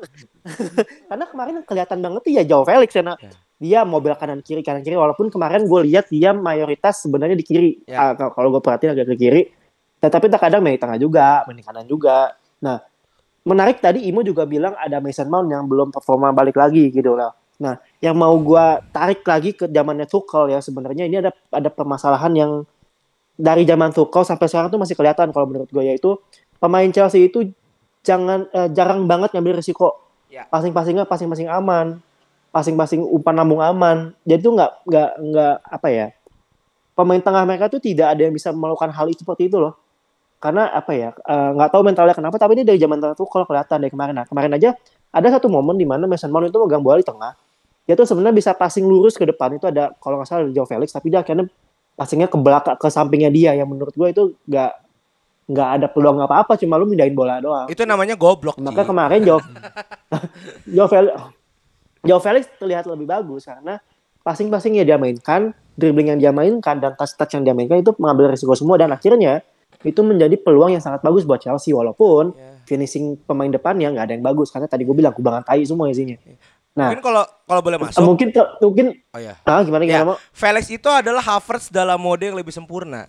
[1.12, 3.20] Karena kemarin kelihatan banget tuh ya Joe Felix karena
[3.60, 7.84] dia mobil kanan kiri kanan kiri walaupun kemarin gue lihat dia mayoritas sebenarnya di kiri.
[7.84, 8.16] Ya.
[8.16, 9.42] Ah, kalau- gue perhatiin agak ke kiri.
[10.00, 12.32] Tetapi terkadang main di tengah juga, main di kanan juga.
[12.64, 12.80] Nah,
[13.44, 17.36] menarik tadi Imo juga bilang ada Mason Mount yang belum performa balik lagi gitu loh.
[17.60, 22.32] Nah, yang mau gua tarik lagi ke zamannya Tuchel ya sebenarnya ini ada ada permasalahan
[22.32, 22.52] yang
[23.36, 26.16] dari zaman Tuchel sampai sekarang tuh masih kelihatan kalau menurut gue yaitu
[26.58, 27.50] pemain Chelsea itu
[28.06, 29.98] jangan eh, jarang banget ngambil risiko.
[30.30, 30.46] Ya.
[30.50, 31.98] Passing-passingnya passing-passing aman,
[32.54, 34.14] passing-passing umpan lambung aman.
[34.22, 36.06] Jadi tuh nggak nggak nggak apa ya?
[36.96, 39.76] Pemain tengah mereka tuh tidak ada yang bisa melakukan hal itu seperti itu loh.
[40.40, 41.10] Karena apa ya?
[41.12, 44.14] eh, nggak tahu mentalnya kenapa, tapi ini dari zaman Tuchel kelihatan dari kemarin.
[44.16, 44.76] Nah, kemarin aja
[45.12, 47.32] ada satu momen di mana Mason Mount itu megang bola di tengah.
[47.86, 50.66] Dia tuh sebenarnya bisa passing lurus ke depan itu ada kalau nggak salah ada Joe
[50.66, 51.46] Felix, tapi dia akhirnya
[51.96, 54.85] passingnya ke belakang ke sampingnya dia yang menurut gue itu nggak
[55.46, 57.66] nggak ada peluang apa-apa cuma lu mindahin bola doang.
[57.70, 58.58] Itu namanya goblok.
[58.58, 59.38] Maka kemarin Joe
[60.74, 61.14] Joe Felix
[62.22, 63.78] Felix terlihat lebih bagus karena
[64.22, 67.94] passing-passing yang dia mainkan, dribbling yang dia mainkan dan touch touch yang dia mainkan itu
[67.98, 69.42] mengambil risiko semua dan akhirnya
[69.82, 72.34] itu menjadi peluang yang sangat bagus buat Chelsea walaupun
[72.66, 76.18] finishing pemain depannya nggak ada yang bagus karena tadi gue bilang kubangan tai semua isinya.
[76.76, 78.02] Nah, Mungkin kalau kalau boleh eh, masuk.
[78.04, 78.28] mungkin
[78.60, 79.32] mungkin Oh ya.
[79.48, 80.16] ah gimana Ya, gimana mau?
[80.28, 83.08] Felix itu adalah Havertz dalam mode yang lebih sempurna.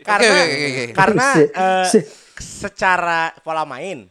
[0.00, 0.40] Karena
[0.96, 2.08] karena Se- eh, se-
[2.40, 4.08] secara pola main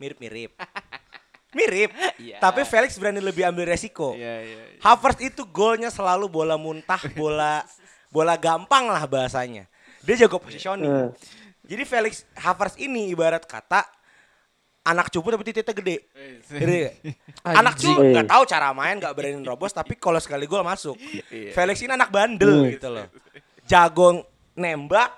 [0.00, 0.56] mirip-mirip.
[1.54, 1.94] Mirip.
[2.42, 4.18] Tapi Felix berani lebih ambil resiko.
[4.82, 7.62] Havertz itu golnya selalu bola muntah, bola
[8.10, 9.70] bola gampang lah bahasanya.
[10.02, 10.90] Dia jago positioning.
[10.90, 11.08] Eh.
[11.64, 13.86] Jadi Felix Havertz ini ibarat kata
[14.84, 15.96] anak cupu tapi titiknya gede.
[16.46, 16.82] Gede.
[17.60, 20.94] anak cupu nggak tahu cara main, nggak berani nerobos, tapi kalau sekali gol masuk.
[21.56, 23.08] Felix ini anak bandel gitu loh.
[23.64, 25.10] Jago nembak,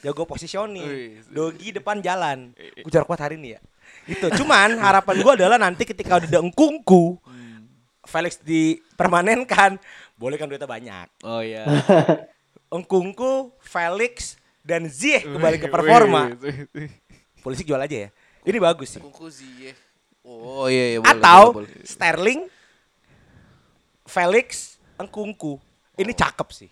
[0.00, 1.20] jago positioning.
[1.28, 2.56] Dogi depan jalan.
[2.82, 3.60] Ujar kuat hari ini ya.
[4.08, 4.32] Itu.
[4.40, 7.20] Cuman harapan gua adalah nanti ketika udah engkungku,
[8.08, 9.76] Felix dipermanenkan,
[10.16, 11.06] boleh kan duitnya banyak.
[11.22, 11.68] Oh iya.
[12.76, 16.30] Engkungku, Felix, dan Ziyech kembali ke performa.
[17.42, 18.08] Polisi jual aja ya.
[18.44, 19.02] Ini bagus sih.
[20.24, 21.86] Oh iya, iya boleh, Atau boleh, boleh.
[21.88, 22.40] Sterling,
[24.04, 25.56] Felix, Engkungku.
[25.96, 26.70] Ini cakep sih.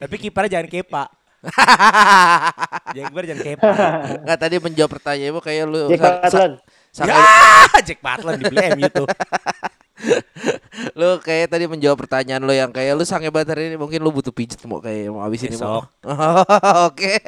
[0.00, 1.04] Tapi kipernya jangan kepa.
[2.96, 3.68] jangan jangan kepa.
[4.24, 6.54] Nggak tadi menjawab pertanyaanmu kayak lu Jack Butland.
[6.96, 7.16] ya,
[7.84, 9.08] Jack Butland dibeli MU tuh.
[10.98, 14.08] lu kayak tadi menjawab pertanyaan lu yang kayak lu sange banget hari ini mungkin lu
[14.08, 15.84] butuh pijet mau kayak mau habis ini mau.
[16.88, 17.20] Oke.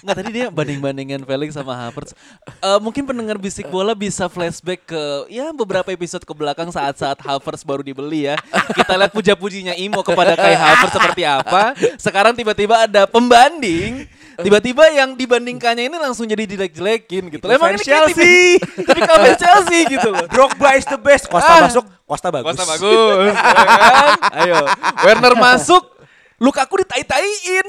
[0.00, 2.16] Nggak tadi dia banding-bandingin Felix sama Havertz.
[2.60, 7.60] Eh, mungkin pendengar bisik bola bisa flashback ke ya beberapa episode ke belakang saat-saat Havertz
[7.62, 8.40] baru dibeli ya.
[8.72, 11.76] Kita lihat puja-pujinya Imo kepada Kai Havertz seperti apa.
[12.00, 14.08] Sekarang tiba-tiba ada pembanding.
[14.40, 17.44] Tiba-tiba yang dibandingkannya ini langsung jadi jelek-jelekin gitu.
[17.44, 18.56] Itu Emang ini Chelsea.
[18.56, 20.24] Tipikal fans Chelsea gitu loh.
[20.32, 21.28] Drogba is the best.
[21.28, 21.68] Costa Ah.
[21.68, 22.56] masuk, Costa bagus.
[22.56, 23.34] Costa bagus.
[23.36, 24.08] ya kan?
[24.40, 24.58] Ayo.
[25.04, 25.92] Werner masuk,
[26.40, 27.68] Lukaku ditai-taiin.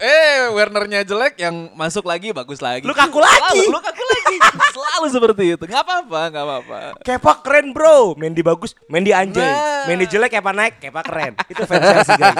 [0.00, 2.82] Eh, Wernernya jelek, yang masuk lagi bagus lagi.
[2.82, 3.62] Lukaku lagi.
[3.62, 4.36] Selalu, Lukaku lagi.
[4.74, 5.64] Selalu seperti itu.
[5.64, 6.78] Nggak apa-apa, nggak apa-apa.
[7.00, 9.86] Kepa keren bro, Mendy bagus, Mendy anjay, Nah.
[9.86, 11.32] Mendy jelek Kepa naik, Kepa keren.
[11.46, 12.34] Itu fans Chelsea guys.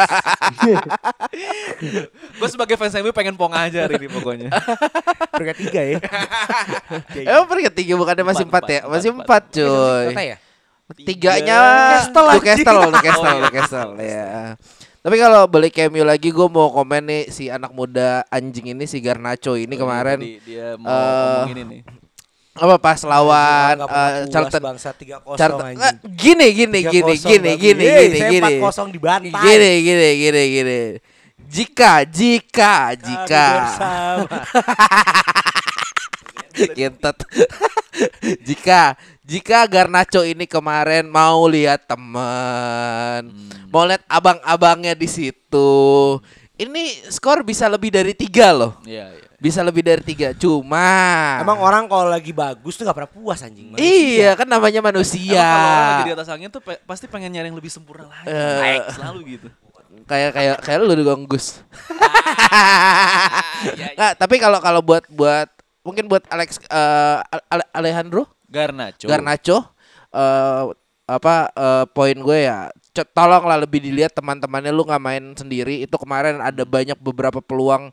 [2.38, 4.50] Gue sebagai fans MU pengen pong aja hari ini pokoknya.
[5.34, 5.98] Peringkat tiga ya.
[7.22, 8.80] Emang peringkat tiga bukannya masih Empat, empat ya?
[8.86, 10.04] Masih empat, empat cuy.
[10.10, 10.36] Kota ya?
[10.84, 12.36] Tiganya Newcastle lagi.
[12.36, 14.28] Newcastle, Newcastle, Newcastle ya.
[15.04, 18.98] Tapi kalau balik cameo lagi gue mau komen nih si anak muda anjing ini si
[18.98, 21.80] Garnacho ini kemarin Jadi dia mau eh, ngomong ini nih.
[22.54, 25.84] apa pas lawan puas Charlton bangsa 3-0 Charlton anjing.
[25.84, 27.60] eh, gini gini gini 3-0 gini bagus.
[27.60, 29.42] gini Yeay, gini saya gini 4-0 dibantai.
[29.44, 30.80] gini gini gini gini
[31.44, 33.46] jika jika jika
[36.78, 37.18] Gentet.
[38.48, 43.32] jika jika Garnacho ini kemarin mau lihat teman,
[43.72, 45.72] mau lihat abang-abangnya di situ,
[46.54, 48.78] ini skor bisa lebih dari tiga loh.
[48.84, 49.26] Iya, iya.
[49.40, 50.32] Bisa lebih dari tiga.
[50.32, 53.76] Cuma Emang orang kalau lagi bagus tuh gak pernah puas anjing.
[53.76, 55.36] Iya kan namanya manusia.
[55.36, 58.08] Emang kalau orang lagi di atas angin tuh pe- pasti pengen nyari yang lebih sempurna
[58.08, 58.30] lagi.
[58.30, 58.60] Eh.
[58.60, 59.48] Baik, selalu gitu.
[60.04, 61.54] kayak kayak kayak lu dong Gus.
[63.96, 65.48] Nggak, tapi kalau kalau buat buat
[65.84, 68.26] mungkin buat Alex Ale- Ale- Alejandro?
[68.48, 69.06] Garnacho.
[69.06, 69.56] Garnacho.
[70.10, 70.64] Eh
[71.04, 72.72] apa eh, poin gue ya
[73.12, 75.84] tolonglah lebih dilihat teman-temannya lu nggak main sendiri.
[75.84, 77.92] Itu kemarin ada banyak beberapa peluang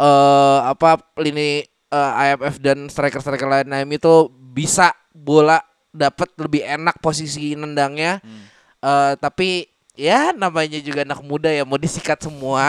[0.00, 3.68] eh apa lini eh, IMF dan striker-striker lain.
[3.68, 5.60] Lain itu bisa bola
[5.92, 8.24] dapat lebih enak posisi nendangnya.
[8.80, 12.64] Eh, tapi ya namanya juga anak muda ya mau disikat semua.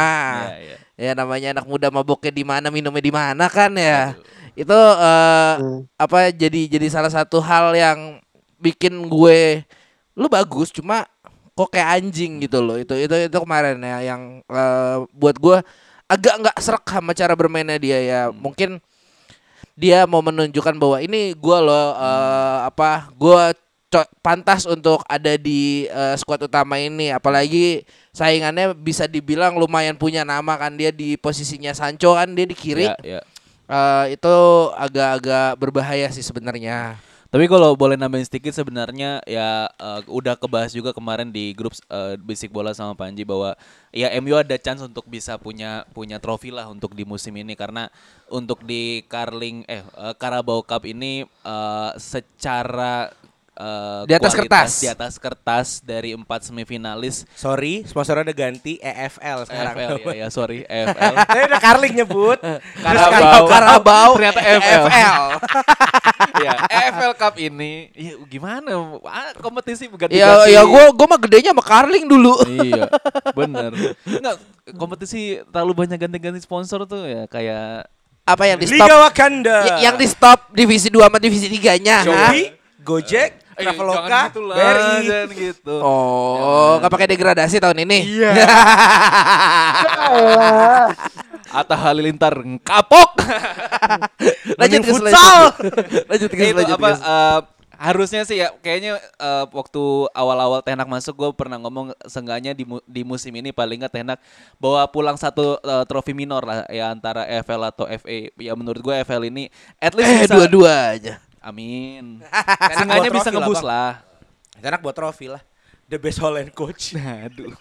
[0.52, 0.78] Iya, iya.
[0.98, 4.18] ya namanya anak muda maboknya di mana minumnya di mana kan ya
[4.58, 5.86] itu eh, Hmm.
[6.02, 8.17] apa jadi jadi salah satu hal yang
[8.58, 9.62] bikin gue
[10.17, 11.06] lu bagus cuma
[11.54, 12.78] kok kayak anjing gitu loh.
[12.78, 15.58] Itu itu itu kemarin ya yang eh, buat gue
[16.10, 18.22] agak nggak serak sama cara bermainnya dia ya.
[18.34, 18.82] Mungkin
[19.78, 23.54] dia mau menunjukkan bahwa ini gue loh eh, apa gue
[24.22, 27.13] pantas untuk ada di eh, skuad utama ini.
[27.13, 30.74] Apalagi saingannya bisa dibilang lumayan punya nama kan.
[30.78, 32.89] Dia di posisinya Sancho kan dia di kiri.
[32.89, 33.22] Ya, ya.
[33.68, 34.36] Eh, itu
[34.80, 36.96] agak-agak berbahaya sih sebenarnya.
[37.28, 42.16] Tapi kalau boleh nambahin sedikit sebenarnya ya eh, udah kebahas juga kemarin di grup eh,
[42.16, 43.60] Bisik Bola sama Panji bahwa
[43.92, 47.60] ya MU ada chance untuk bisa punya punya trofi lah untuk di musim ini.
[47.60, 47.92] Karena
[48.32, 53.12] untuk di Carling eh eh, Carabao Cup ini eh, secara
[53.58, 54.70] eh, Di atas kertas.
[54.78, 57.26] di atas kertas dari empat semifinalis.
[57.34, 59.76] Sorry, sponsornya udah ganti EFL sekarang.
[59.76, 62.38] EFL ya, ya sorry EFL Saya udah Carling nyebut.
[62.86, 65.26] Carabao Carabao ternyata EFL
[66.46, 67.89] ya EFL Cup ini.
[67.98, 68.70] Ya gimana?
[69.04, 72.38] Ah, kompetisi ganti ya ya gue gue mah gedenya sama Carling dulu.
[72.46, 72.86] Iya
[73.34, 73.72] bener.
[74.06, 74.36] Nggak
[74.76, 77.88] kompetisi terlalu banyak ganti-ganti sponsor tuh ya kayak
[78.28, 78.84] apa yang di stop?
[78.84, 79.58] Liga Wakanda.
[79.63, 84.41] Y- yang di stop divisi 2 sama divisi 3 nya Shopee, Gojek, Traveloka, jangan gitu
[84.43, 85.02] lah, BRI.
[85.04, 88.00] jangan gitu Oh, nggak pakai degradasi tahun ini.
[88.06, 88.32] Iya.
[91.50, 93.15] Atta Halilintar kapok
[94.60, 95.56] lanjut ke futsal.
[96.12, 97.39] lanjut ke itu apa eh,
[97.78, 99.80] harusnya sih ya kayaknya eh, waktu
[100.12, 104.20] awal-awal Tenak masuk gue pernah ngomong seenggaknya di, mu- di musim ini paling nggak Tenak
[104.58, 108.96] bawa pulang satu eh, trofi minor lah ya antara FL atau FA ya menurut gue
[109.08, 109.48] FL ini
[109.80, 111.13] at least Eh bisa dua-dua aja.
[111.48, 112.20] Amin
[112.76, 114.04] seenggaknya bisa ngebus lah
[114.58, 115.42] Enak buat trofi lah.
[115.86, 116.98] The best Holland coach.
[117.26, 117.54] aduh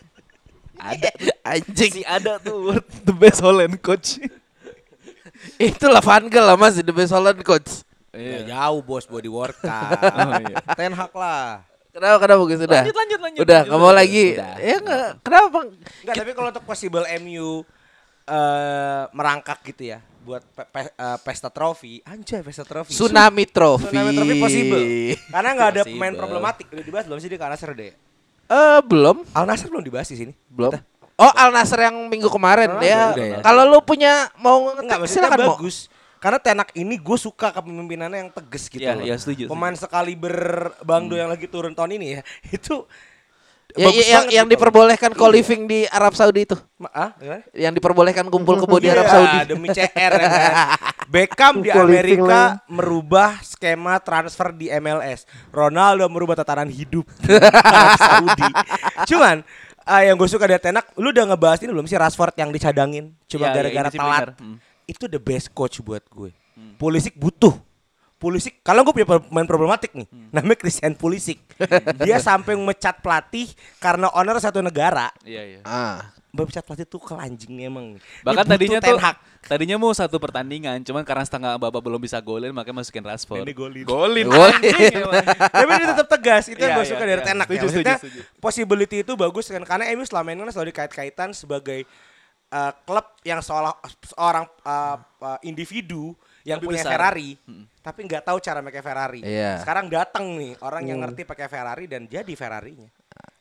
[0.76, 1.08] ada
[1.56, 1.92] Anjing.
[2.00, 4.20] si ada tuh word the best Holland coach
[5.56, 7.84] Itulah Van Gaal lah Mas, the best Holland coach.
[8.16, 10.00] Ya, jauh bos body workout.
[10.00, 10.56] Oh, iya.
[10.72, 11.60] Ten Hag lah.
[11.92, 12.80] Kenapa kenapa Gus udah?
[12.80, 14.26] Lanjut, lanjut, lanjut, Udah, lanjut, nggak mau lagi.
[14.32, 14.54] Udah.
[14.56, 15.10] Ya enggak.
[15.20, 15.58] Kenapa?
[15.68, 17.48] Enggak, tapi kalau untuk possible MU
[18.26, 22.90] eh merangkak gitu ya buat pe- pe- eh, pesta trofi, anjay pesta trofi.
[22.90, 23.86] Tsunami Trophy.
[23.88, 24.82] Tsunami trofi possible.
[25.30, 26.66] Karena nggak ada pemain problematik.
[26.68, 27.92] Udah dibahas belum sih di Al Nassr deh?
[28.46, 29.22] Eh, belum.
[29.30, 30.32] Al Nassr belum dibahas di sini.
[30.48, 30.74] Belum.
[31.16, 33.14] Oh, Al Nasser yang minggu kemarin Oh, ya.
[33.14, 33.40] ya.
[33.40, 35.48] Kalau lu punya mau Enggak, ngetek silakan mau.
[35.56, 35.88] bagus.
[36.16, 39.04] Karena Tenak ini gue suka kepemimpinannya yang tegas gitu Iya, loh.
[39.04, 42.22] iya, setuju, Pemain sekali berbangdo yang lagi turun tahun ini ya,
[42.56, 42.84] itu
[43.76, 46.56] Ya, bagus ya, yang, yang diperbolehkan co-living di Arab Saudi itu.
[46.76, 47.44] Ma- ah, gimana?
[47.52, 49.38] Yang diperbolehkan kumpul kebo di Iya, Arab Saudi.
[49.46, 50.52] demi CR ya kan.
[51.06, 55.22] Beckham di Amerika merubah skema transfer di MLS.
[55.48, 57.36] Ronaldo merubah tatanan hidup di
[57.70, 58.50] Arab Saudi.
[59.06, 59.36] Cuman
[59.82, 63.12] ah, yang gue suka dari Tenak, lu udah ngebahas ini belum sih Rashford yang dicadangin
[63.26, 64.28] cuma Iya, iya, gara-gara ini sih telat.
[64.40, 64.56] Hmm.
[64.84, 66.32] Itu the best coach buat gue.
[66.76, 67.52] Pulisic butuh.
[68.16, 70.32] Pulisic, kalau gue punya pemain problematik nih, Hmm.
[70.32, 71.36] namanya Christian Pulisic.
[72.00, 73.44] Dia sampai mecat pelatih
[73.76, 75.12] karena owner satu negara.
[75.20, 76.00] iya iya Ah.
[76.32, 77.96] Mecat pelatih tuh kelanjing emang.
[78.20, 79.16] Bahkan tadinya tuh Hag.
[79.42, 83.40] tadinya mau satu pertandingan, cuman karena setengah babak belum bisa golin makanya masukin Rashford.
[83.40, 83.84] Ini golin.
[83.84, 84.26] Golin.
[84.28, 84.72] Golin.
[85.56, 86.44] Tapi dia tetap tegas.
[86.48, 87.28] Itu yang Iya, gue suka iya, dari iya.
[87.28, 87.52] Tenak ya.
[87.54, 87.96] Setuju, Maksudnya
[88.36, 91.84] possibility itu bagus kan karena MU selama ini kan selalu dikait-kaitan sebagai
[92.48, 93.72] uh, klub yang seolah
[94.04, 96.12] seorang uh, uh, individu
[96.46, 96.92] yang Lebih punya besar.
[96.94, 97.30] Ferrari,
[97.82, 99.20] tapi nggak tahu cara pakai Ferrari.
[99.26, 99.58] Iya.
[99.66, 102.86] Sekarang datang nih orang yang ngerti pakai Ferrari dan jadi Ferrarinya.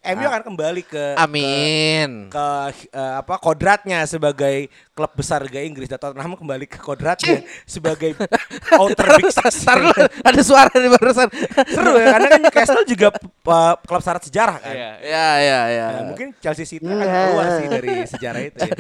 [0.05, 2.29] MU akan kembali ke Amin.
[2.29, 2.47] ke
[2.93, 8.15] eh, apa kodratnya sebagai klub besar Liga Inggris dan Tottenham kembali ke kodratnya sebagai
[8.79, 9.67] outer big six.
[9.67, 9.91] Ntar lu,
[10.23, 11.27] ada suara di barusan.
[11.67, 14.71] Seru ya karena kan Newcastle juga uh, klub syarat sejarah kan.
[14.71, 14.91] Iya.
[15.03, 15.88] ya, ya, ya.
[15.91, 18.75] Nah, mungkin Chelsea City akan keluar sih dari sejarah itu ya.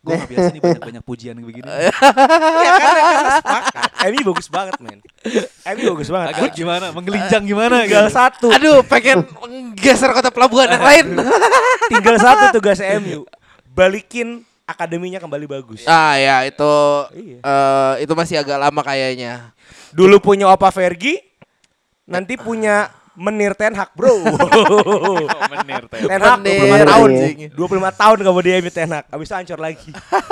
[0.00, 1.68] Gue gak biasa nih banyak-banyak pujian begini.
[1.68, 3.90] Iya karena, karena sepakat.
[4.08, 4.98] MU bagus banget men.
[5.76, 6.28] MU bagus banget.
[6.32, 6.86] Agak gimana?
[6.96, 7.84] Menggelincang gimana?
[7.84, 8.16] Tinggal gitu.
[8.16, 8.48] satu.
[8.48, 9.28] Aduh, pengen
[9.76, 11.06] geser kota pelabuhan yang lain.
[11.92, 13.28] Tinggal satu tugas MU.
[13.76, 15.84] Balikin akademinya kembali bagus.
[15.84, 16.74] Ah ya itu
[17.14, 17.38] Iya.
[17.40, 19.52] eh, itu masih agak lama kayaknya.
[19.92, 21.20] Dulu punya Opa Fergie,
[22.08, 24.26] nanti punya Menir Ten Hag, Bro.
[25.54, 25.86] Menir.
[25.86, 27.08] Ten Hag 25 Menir, tahun.
[27.14, 27.48] iya.
[27.54, 29.90] 25 tahun kamu dia Ten Hag, habis itu hancur lagi.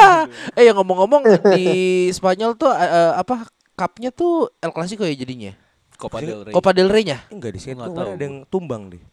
[0.58, 1.22] eh yang ngomong-ngomong
[1.54, 1.64] di
[2.10, 3.46] Spanyol tuh eh, apa
[3.78, 5.54] cupnya tuh El Clasico ya jadinya.
[5.94, 6.52] Copa del Rey.
[6.52, 7.22] Copa del Rey-nya.
[7.30, 9.11] Enggak di sini ada yang tumbang deh.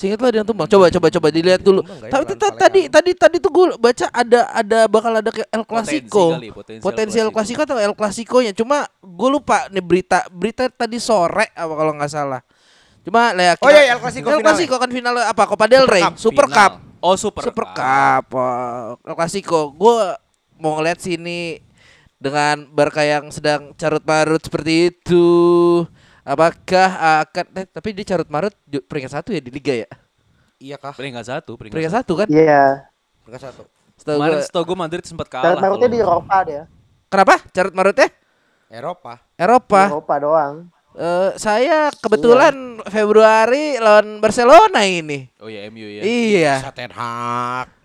[0.00, 0.64] Seingat lo ada yang tumbang.
[0.64, 1.84] Coba coba coba dilihat dulu.
[1.84, 6.40] Ya Tapi tadi tadi tadi tuh gue baca ada ada bakal ada ke El Clasico.
[6.80, 7.60] potensial Clasico.
[7.68, 8.56] Atau El Clasico-nya.
[8.56, 12.40] Cuma gue lupa nih berita berita tadi sore apa kalau nggak salah.
[13.04, 14.40] Cuma lah Oh iya, El Clasico El.
[14.40, 15.44] Clasico kan final apa?
[15.44, 16.48] Copa del Rey, Cup Super.
[16.48, 16.72] Cup.
[17.04, 17.44] Oh super.
[17.44, 18.24] Super Cup.
[18.32, 19.76] Oh, El Clasico.
[19.76, 20.16] Gue
[20.56, 21.60] mau ngeliat sini
[22.16, 25.28] dengan Barca yang sedang carut marut seperti itu.
[26.22, 26.88] Apakah
[27.24, 29.88] akan eh, tapi dia carut marut peringkat satu ya di liga ya?
[30.56, 30.92] Iya kah?
[30.92, 31.56] Peringkat satu.
[31.56, 32.12] Peringkat, Peringkat satu.
[32.12, 32.28] satu kan?
[32.28, 32.64] Iya.
[33.24, 33.62] Enggak satu.
[33.96, 35.44] Setahu Kemarin gua- setahu gue Madrid sempat kalah.
[35.46, 36.62] Carut marutnya kalau- di Eropa dia.
[37.08, 37.34] Kenapa?
[37.50, 38.08] Carut marutnya?
[38.68, 39.12] Eropa.
[39.34, 39.82] Eropa.
[39.88, 40.54] Eropa doang.
[40.90, 42.54] Eh, saya kebetulan
[42.84, 45.30] Februari lawan Barcelona ini.
[45.38, 46.02] Oh iya MU ya.
[46.02, 46.54] Iya.
[46.60, 47.66] Bisa Ten Hag.
[47.70, 47.79] Nggak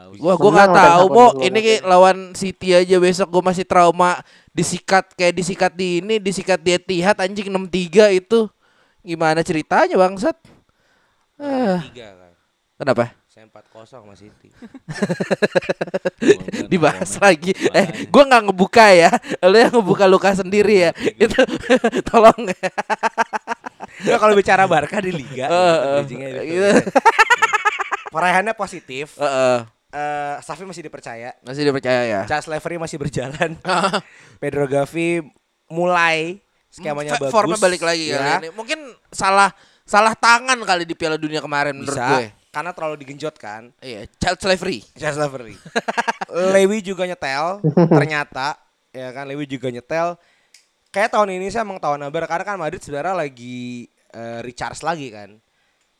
[0.00, 0.10] tahu.
[0.24, 1.44] Wah, gua Menang nggak tahu Barcelona.
[1.44, 4.10] ini kayak lawan City aja besok gua masih trauma
[4.50, 8.48] disikat kayak disikat di ini, disikat di Etihad anjing 63 itu.
[9.00, 10.36] Gimana ceritanya bangsat?
[11.88, 12.32] Tiga kan.
[12.76, 13.16] kenapa?
[13.30, 14.50] Saya 4-0 sama City.
[16.72, 17.56] Dibahas lagi.
[17.72, 19.10] Eh, gua nggak ngebuka ya.
[19.46, 20.92] Lu yang ngebuka luka sendiri ya.
[21.16, 21.38] Itu
[22.10, 22.68] tolong ya.
[24.00, 26.44] Nah, kalau bicara Barca di liga, eh, bridgingnya gitu.
[26.48, 26.68] gitu.
[28.10, 29.16] Peraihannya positif.
[29.20, 29.79] Heeh.
[29.90, 31.34] Eh, Safi masih dipercaya.
[31.42, 32.20] Masih dipercaya ya.
[32.24, 33.58] Charles Lavery masih berjalan.
[34.42, 35.26] Pedro Gavi
[35.66, 36.38] mulai
[36.70, 37.34] skemanya F- bagus.
[37.34, 38.18] Formnya balik lagi ya.
[38.18, 38.48] kali ini.
[38.54, 38.78] Mungkin
[39.10, 39.50] salah
[39.82, 42.06] salah tangan kali di Piala Dunia kemarin menurut Bisa.
[42.06, 42.30] gue.
[42.50, 43.70] Karena terlalu digenjot kan.
[43.78, 44.78] Iya, child slavery.
[44.94, 45.54] Charles Lavery.
[46.54, 47.58] Lewi juga nyetel.
[47.74, 48.58] Ternyata
[48.90, 50.14] ya kan Lewi juga nyetel.
[50.90, 55.10] Kayak tahun ini sih emang tahun Abar karena kan Madrid sebenarnya lagi eh, recharge lagi
[55.10, 55.38] kan.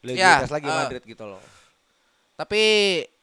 [0.03, 0.74] Lagi Ya, recharge lagi eh.
[0.74, 1.42] Madrid gitu loh.
[2.35, 2.62] Tapi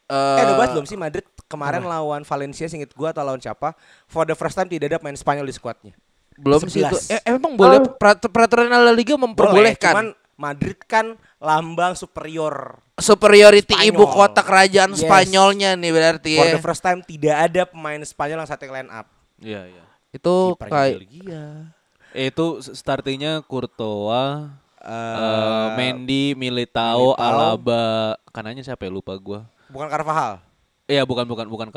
[0.07, 3.75] Eh, udah bahas belum sih Madrid kemarin lawan Valencia singkat gua atau lawan siapa?
[4.05, 5.93] For the first time tidak ada pemain Spanyol di skuadnya.
[6.33, 6.93] belum sih itu.
[6.93, 7.09] 11.
[7.09, 11.05] Eh, emang boleh perat- peraturan La Liga Boleh, memperbolehkan cuman Madrid kan
[11.37, 12.77] lambang superior.
[12.95, 13.89] superiority Spanyol.
[13.91, 15.01] ibu kota kerajaan Yes.
[15.01, 16.53] Spanyolnya nih berarti For ya.
[16.53, 19.09] the first time tidak ada pemain Spanyol yang starting line up.
[19.37, 19.83] Iya iya.
[20.09, 21.73] Itu kayak Belgia.
[22.11, 27.17] Eh, Itu startingnya Courtois, Eh, eh, Mendy, Militao, Militao.
[27.17, 27.85] Alaba,
[28.27, 29.41] kanannya siapa ya lupa gua.
[29.67, 30.39] Bukan Carvajal.
[30.87, 31.67] Iya bukan bukan bukan.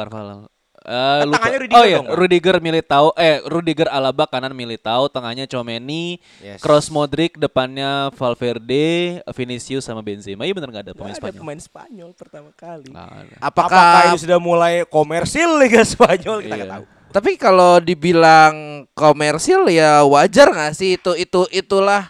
[0.80, 1.44] Eh, lupa.
[1.44, 2.06] Tengahnya Rudiger oh iya, dong.
[2.16, 6.56] Rudiger Militao, eh Rudiger Alaba kanan Militao, tengahnya Chomeni, Yes.
[6.56, 10.48] Cross Modric, depannya Valverde, Vinicius sama Benzema.
[10.48, 11.36] Iya bener nggak ada pemain ada Spanyol.
[11.36, 12.96] pemain Spanyol pertama kali.
[12.96, 13.36] Ada.
[13.44, 16.76] Apakah, apakah, ini sudah mulai komersil Liga Spanyol kita nggak Iya.
[16.80, 16.84] tahu.
[17.10, 18.54] tapi kalau dibilang
[18.94, 22.06] komersil ya wajar nggak sih itu itu itulah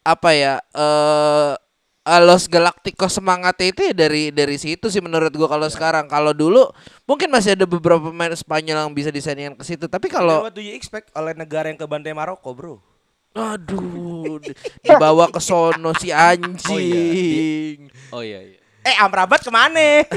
[0.00, 1.52] apa ya eh
[2.18, 6.66] Los Galacticos semangatnya itu ya dari dari situ sih menurut gua kalau sekarang kalau dulu
[7.06, 10.64] mungkin masih ada beberapa pemain Spanyol yang bisa disandingkan ke situ tapi Kalau what do
[10.64, 12.74] you expect oleh negara yang kebantai Maroko, Bro?
[13.30, 14.50] aduh di-
[14.82, 18.58] dibawa ke sono si anjing Oh iya iya.
[18.80, 20.02] Eh, Amrabat ke mana?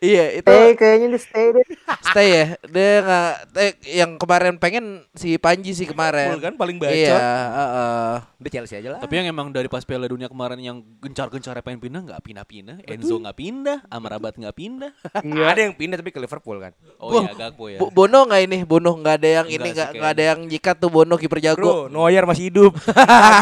[0.00, 1.66] iya itu Stay kayaknya di stay deh.
[2.02, 6.76] stay ya dia nggak eh, yang kemarin pengen si Panji sih kemarin Liverpool kan paling
[6.76, 6.94] bacot.
[6.94, 7.16] iya
[7.50, 8.14] heeh.
[8.40, 9.00] Udah Chelsea aja lah.
[9.00, 13.16] Tapi yang emang dari pas Piala Dunia kemarin yang gencar-gencar pengen pindah nggak pindah-pindah, Enzo
[13.16, 14.90] nggak pindah, Amrabat nggak pindah.
[15.14, 16.72] Ada yang pindah tapi ke Liverpool kan.
[16.96, 17.78] Oh iya Gakpo ya.
[17.80, 20.88] Bu- Bono nggak ini Bono nggak ada yang ini nggak nggak ada yang nyikat tuh
[20.88, 22.72] Bono kiper Bro, jago Neuer masih hidup.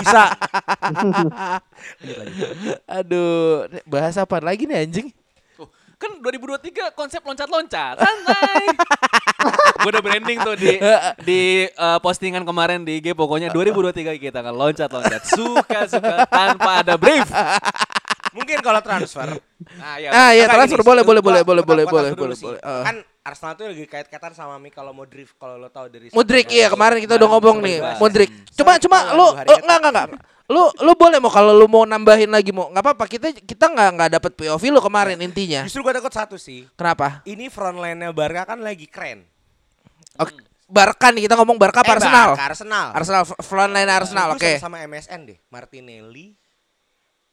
[0.02, 0.22] Bisa.
[2.88, 5.08] aduh ini bahas apa lagi nih anjing
[6.02, 7.94] Kan 2023 konsep loncat-loncat.
[7.96, 8.62] Santai.
[9.78, 10.78] Gue udah branding tuh di
[11.22, 15.22] di eh, postingan kemarin di IG pokoknya 2023 kita akan loncat-loncat.
[15.24, 17.26] Suka-suka tanpa ada brief.
[18.32, 19.38] Mungkin kalau transfer.
[19.76, 22.18] Nah, ya, Ah, iya, Apa transfer gini, boleh, boleh, gua- boleh, boleh, boleh, boleh, transfer
[22.18, 22.46] boleh, sih.
[22.48, 22.60] boleh.
[22.62, 22.82] Ah.
[22.82, 26.50] Kan Arsenal tuh lagi kait-kaitan sama Mi kalau mau drift kalau lo tahu dari Modric
[26.50, 27.78] iya kemarin kita udah ngomong nih.
[27.96, 28.46] Modric Hmm.
[28.52, 29.52] cuma cuma kata.
[29.56, 30.06] enggak enggak enggak
[30.44, 33.88] lu lu boleh mau kalau lu mau nambahin lagi mau nggak apa-apa kita kita nggak
[33.94, 36.66] nggak dapet POV lu kemarin intinya Justru gua takut satu sih.
[36.74, 39.22] kenapa Ini front line-nya Barca kan lagi keren.
[40.18, 40.34] Oke,
[40.66, 42.86] Barca nih kita ngomong Barca apa Eh, Arsenal Barca, Arsenal.
[42.92, 45.38] Arsenal frontline Arsenal oke sama, MSN deh.
[45.48, 46.34] Martinelli.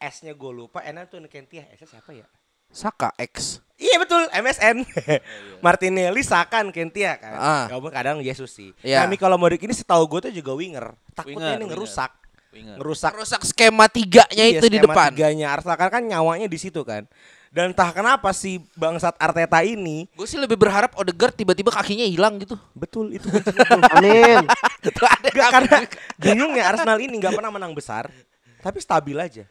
[0.00, 0.80] S-nya gue lupa.
[0.80, 1.68] Enak tuh Kentia.
[1.76, 2.24] S-nya siapa ya?
[2.70, 4.84] Saka X Iya betul, MSN.
[5.64, 7.32] Martinelli, Saka, Kentia kan.
[7.32, 7.64] Ah.
[7.72, 8.76] Walaupun kadang Jesus sih.
[8.84, 9.08] Iya.
[9.08, 10.92] Nah, kalau Modric ini setahu gue tuh juga winger.
[11.16, 11.72] Takutnya Winger, ini winger.
[11.80, 12.12] ngerusak.
[12.52, 12.76] Winger.
[12.76, 16.58] Ngerusak rusak skema tiganya Iya, itu di skema depan Tiganya Arsenal kan, kan nyawanya di
[16.60, 17.08] situ kan.
[17.50, 22.36] Dan entah kenapa si bangsat Arteta ini Gue sih lebih berharap Odegaard tiba-tiba kakinya hilang
[22.36, 22.60] gitu.
[22.76, 23.26] betul itu.
[23.96, 24.44] Amin.
[24.84, 25.76] Nggak, karena
[26.20, 28.12] bingungnya Arsenal ini nggak pernah menang besar,
[28.60, 29.48] tapi stabil aja.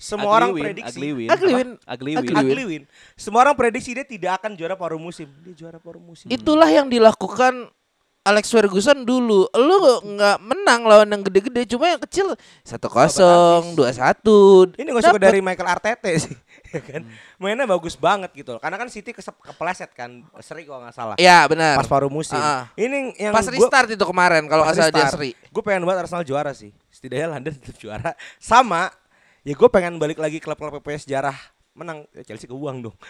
[0.00, 1.28] Semua Ugly orang win, prediksi ugly win.
[1.28, 1.68] Ugly win.
[1.76, 1.92] Apa?
[1.92, 2.40] Ugly Ugly win.
[2.40, 2.82] ugly win.
[3.12, 5.28] Semua orang prediksi dia tidak akan juara paruh musim.
[5.44, 6.24] Dia juara paruh musim.
[6.26, 7.68] Itulah yang dilakukan
[8.20, 9.48] Alex Ferguson dulu.
[9.50, 9.76] Lu
[10.06, 14.68] nggak menang lawan yang gede-gede, cuma yang kecil satu kosong, dua satu.
[14.76, 16.36] Ini gak suka dari Michael Arteta sih,
[16.76, 17.00] ya kan?
[17.36, 18.60] Mainnya bagus banget gitu loh.
[18.60, 21.16] Karena kan City kesep, kepleset kan, seri kalau nggak salah.
[21.16, 21.80] Ya benar.
[21.80, 22.36] Pas paruh musim.
[22.36, 22.68] Ah.
[22.76, 25.32] Ini yang Pas gua- restart itu kemarin kalau nggak salah dia seri.
[25.48, 26.76] Gue pengen banget Arsenal juara sih.
[26.92, 28.12] Setidaknya London tetap juara.
[28.36, 28.92] Sama,
[29.40, 31.36] ya gue pengen balik lagi klub-klub PPS sejarah
[31.72, 32.96] menang Ya, Chelsea ke uang dong.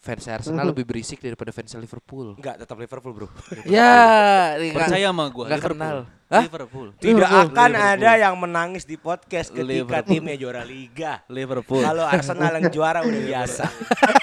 [0.00, 2.32] Fans Arsenal lebih berisik daripada fans Liverpool.
[2.34, 3.28] Enggak, tetap Liverpool bro.
[3.68, 5.44] Ya, kan- Percaya sama gue.
[5.44, 5.76] nggak Liverpool.
[5.76, 5.98] kenal.
[6.30, 6.46] Hah?
[6.46, 6.94] Liverpool.
[6.94, 7.42] Tidak Liverpool.
[7.50, 7.90] akan Liverpool.
[7.98, 10.06] ada yang menangis di podcast ketika Liverpool.
[10.06, 11.12] timnya juara liga.
[11.26, 11.82] Liverpool.
[11.82, 13.64] Kalau Arsenal yang juara udah biasa.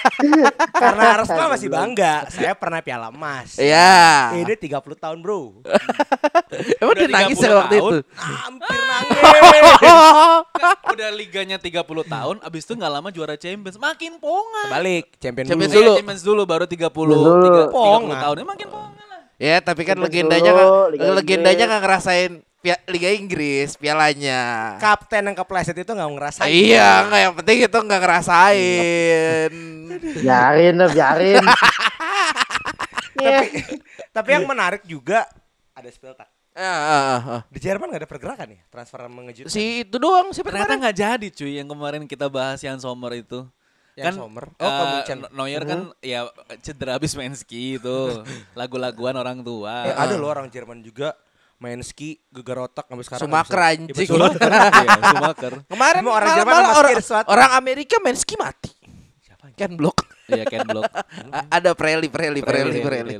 [0.82, 2.24] Karena Arsenal masih bangga.
[2.28, 3.60] Saya pernah piala emas.
[3.60, 4.32] Ya.
[4.34, 5.60] Ini 30 tahun bro.
[6.80, 7.92] Emang Udah dia nangis 30 ya waktu tahun.
[7.92, 7.98] itu?
[8.16, 9.22] Hampir nangis.
[10.88, 13.76] Udah liganya 30 tahun, abis itu nggak lama juara Champions.
[13.76, 14.64] Makin ponga.
[14.70, 15.84] Balik, champion, Champions dulu.
[15.84, 15.92] dulu.
[15.92, 17.32] Iya, Champions dulu baru 30 dulu.
[17.68, 18.16] 30 Ponga.
[18.24, 18.36] tahun.
[18.48, 19.07] Makin ponga.
[19.38, 24.42] Ya, tapi kan Champions legendanya dulu, nggak- Liga legendanya nggak ngerasain pia- Liga Inggris pialanya.
[24.78, 26.50] Kapten yang kepleset itu nggak ngerasain.
[26.50, 29.52] Iya, nggak yang penting itu nggak ngerasain.
[30.18, 31.46] Biarin lah, biarin.
[33.18, 33.50] Tapi,
[34.14, 35.26] tapi yang menarik juga
[35.72, 36.30] ada Spiltak.
[36.54, 37.42] Ah, ah, ah, ah.
[37.50, 39.50] Di Jerman nggak ada pergerakan ya, transfer mengejutkan.
[39.50, 43.46] Si itu doang siapa Ternyata nggak jadi cuy yang kemarin kita bahas yang Sommer itu.
[43.98, 44.46] Yang kan Sommer?
[44.62, 45.18] Oh, eh, Munchen.
[45.34, 46.30] Neuer kan ya
[46.62, 47.98] cedera habis main ski itu.
[48.54, 49.90] Lagu-laguan orang tua.
[49.90, 51.18] Eh, ada loh orang Jerman juga
[51.58, 53.26] main ski gegar otak sampai sekarang.
[53.26, 53.98] Sumaker bisa- anjing.
[53.98, 54.30] Ya.
[54.86, 55.54] Iya, Schumacher.
[55.66, 56.96] Kemarin Emang orang Jerman malah orang,
[57.26, 58.70] orang Amerika main ski mati.
[59.58, 60.06] Ken Block.
[60.30, 60.86] Iya, Ken Block.
[61.58, 63.16] Ada Preli, Preli, Preli, Preli.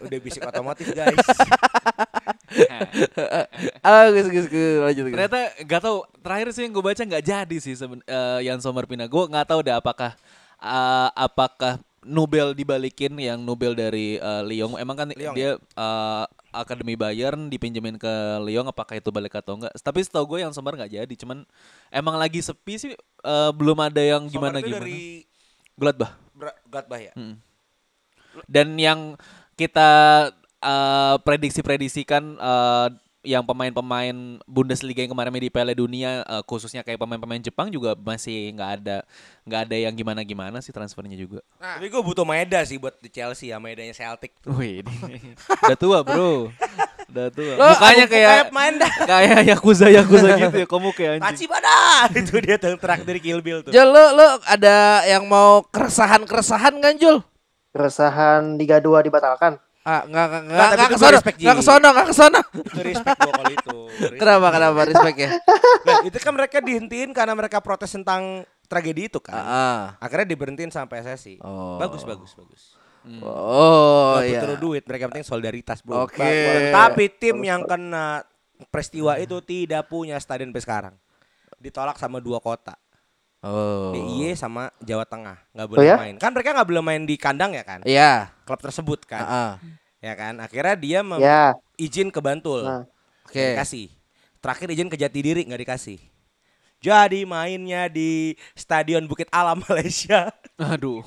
[0.00, 1.20] Udah bisik otomotif guys.
[3.86, 5.04] Ah, gus, gus, gus, lanjut.
[5.08, 5.14] gus.
[5.14, 8.86] Ternyata nggak tahu terakhir sih yang gue baca nggak jadi sih seben, eh, Jan Sommer
[8.86, 9.08] pindah.
[9.08, 10.14] Gue nggak tahu deh apakah
[10.60, 14.74] eh, apakah Nobel dibalikin yang Nobel dari eh, Lyon.
[14.78, 19.72] Emang kan Lyon, dia eh, akademi Bayern dipinjemin ke Lyon apakah itu balik atau enggak?
[19.78, 21.14] Tapi setahu gue yang Sommer nggak jadi.
[21.14, 21.46] Cuman
[21.94, 24.82] emang lagi sepi sih eh, belum ada yang gimana gimana.
[24.82, 25.22] dari
[25.78, 26.12] Gladbach.
[26.68, 27.12] Gladbach ya.
[27.14, 27.34] Mm.
[28.48, 29.00] Dan yang
[29.54, 29.90] kita
[30.62, 32.88] eh, prediksi-prediksikan eh,
[33.22, 38.50] yang pemain-pemain Bundesliga yang kemarin di Piala Dunia eh, khususnya kayak pemain-pemain Jepang juga masih
[38.52, 38.96] nggak ada
[39.42, 41.38] nggak ada yang gimana-gimana sih transfernya juga.
[41.56, 44.34] Tapi gue butuh Maeda sih buat di Chelsea ya, Maedanya Celtic.
[44.48, 46.50] Wih, ini udah tua bro,
[47.10, 47.52] udah tua.
[47.54, 48.92] Lo, Mukanya aku- kayak kayak main dah.
[49.06, 51.26] kayak yakuza yakuza gitu ya, kamu kayak anjing.
[51.26, 51.74] Tachi pada
[52.18, 53.70] itu dia tuh traktir Kill Bill tuh.
[53.70, 57.22] Jul, lu, lu ada yang mau keresahan-keresahan kan, Jul?
[57.70, 59.62] Keresahan Liga 2 dibatalkan.
[59.82, 61.02] Ah, enggak enggak Nggak, enggak enggak itu ke sono.
[61.02, 61.42] gua respect, Ji.
[61.42, 62.40] Enggak ke sono, enggak ke sono.
[62.54, 63.78] Itu respect gue kalau itu.
[63.90, 64.18] Respect.
[64.22, 65.30] Kenapa kenapa respect ya?
[65.82, 69.42] Nah, itu kan mereka dihentiin karena mereka protes tentang tragedi itu kan.
[69.42, 69.82] Ah.
[69.98, 71.42] Akhirnya diberhentiin sampai PSSI.
[71.42, 71.76] Oh.
[71.82, 72.62] Bagus bagus bagus.
[73.02, 74.40] Oh, Nggak iya.
[74.46, 76.06] butuh duit, mereka penting solidaritas, Bro.
[76.06, 76.70] Oke.
[76.70, 78.22] Tapi tim yang kena
[78.70, 80.94] peristiwa itu tidak punya stadion sampai sekarang.
[81.58, 82.78] Ditolak sama dua kota.
[83.42, 83.90] Oh.
[83.90, 85.96] DIY sama Jawa Tengah nggak Oh boleh ya?
[85.98, 86.14] main.
[86.14, 87.82] Kan mereka nggak boleh main di kandang ya kan?
[87.82, 88.30] Iya.
[88.42, 89.18] Klub tersebut kan.
[89.20, 89.52] Ah, ah.
[89.98, 90.38] Ya kan?
[90.38, 91.58] Akhirnya dia mem- Ya.
[91.74, 92.62] izin ke Bantul.
[92.62, 92.86] Nah.
[93.26, 93.44] Nggak Oke.
[93.52, 93.86] Dikasih.
[94.38, 95.98] Terakhir izin ke Jatidiri nggak dikasih.
[96.78, 100.30] Jadi mainnya di Stadion Bukit Alam Malaysia.
[100.56, 101.02] Aduh,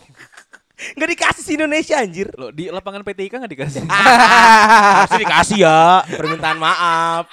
[0.76, 2.28] Nggak dikasih si Indonesia anjir.
[2.34, 3.82] lo di lapangan PT IKA nggak dikasih?
[5.00, 6.04] Harusnya dikasih ya.
[6.10, 7.32] Permintaan maaf.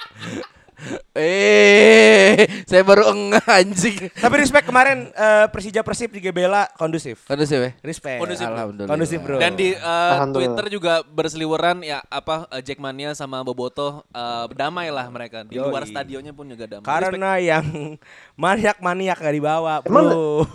[1.13, 4.09] Eh, saya baru enggak anjing.
[4.11, 7.23] Tapi respect kemarin eh, Persija Persib di Gebela kondusif.
[7.29, 7.71] Kondusif ya?
[7.85, 8.19] Respect.
[8.19, 8.47] Kondusif.
[8.49, 8.91] Alhamdulillah.
[8.91, 9.37] Kondusif, bro.
[9.37, 10.25] Dan di uh.
[10.33, 15.69] Twitter juga berseliweran ya apa uh, Jackmania sama Boboto uh, damai lah mereka di Yoi.
[15.69, 16.87] luar stadionnya pun juga damai.
[16.87, 17.65] Karena yang
[18.43, 20.49] maniak-maniak gak dibawa, Emang- bro.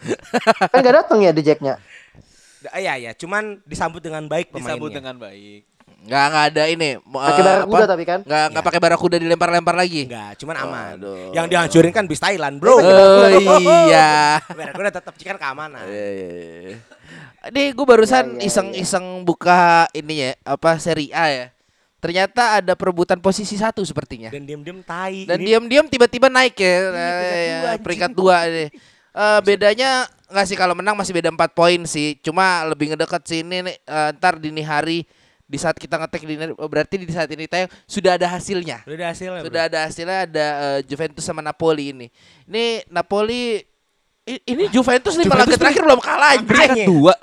[0.72, 1.76] Kan gak datang ya di Jacknya.
[2.74, 4.58] Iya ya, cuman disambut dengan baik Respect.
[4.58, 4.74] pemainnya.
[4.74, 5.62] disambut dengan baik.
[5.98, 6.90] Enggak enggak ada ini.
[7.02, 8.20] Mo- Pakai eh, barakuda tapi kan.
[8.22, 10.06] Enggak enggak pakai barakuda dilempar-lempar lagi.
[10.06, 10.94] Enggak, cuman aman.
[10.94, 11.34] Waduh.
[11.34, 12.78] Yang dihancurin kan bis Thailand, bro.
[12.78, 13.26] Oh
[13.58, 14.38] iya.
[14.58, 15.82] Barakuda tetap kan keamanan.
[15.84, 16.76] Iya, iya, iya.
[17.48, 21.46] Ini gue barusan Ya, ya, iseng-iseng buka ini ya, apa seri A ya.
[21.98, 24.30] Ternyata ada perebutan posisi satu sepertinya.
[24.30, 25.26] Dan diem-diem tai.
[25.26, 27.82] Dan diam-diam tiba-tiba naik ya, peringkat eh, dua, ya, anjing.
[27.82, 28.66] peringkat dua ini.
[29.18, 29.90] Eh, bedanya
[30.30, 32.14] nggak sih kalau menang masih beda 4 poin sih.
[32.22, 35.02] Cuma lebih ngedekat sini nih eh, ntar dini hari
[35.48, 38.84] di saat kita ngetek dini hari, oh, berarti di saat ini tayang sudah ada hasilnya.
[38.84, 39.42] Udah ada hasilnya.
[39.48, 42.06] Sudah ada hasilnya ada eh, Juventus sama Napoli ini.
[42.44, 43.64] Ini Napoli
[44.44, 46.52] ini Juventus lima Juventus laga terakhir belum kalah anjing.
[46.52, 46.84] Makanya.
[46.84, 47.14] Dua.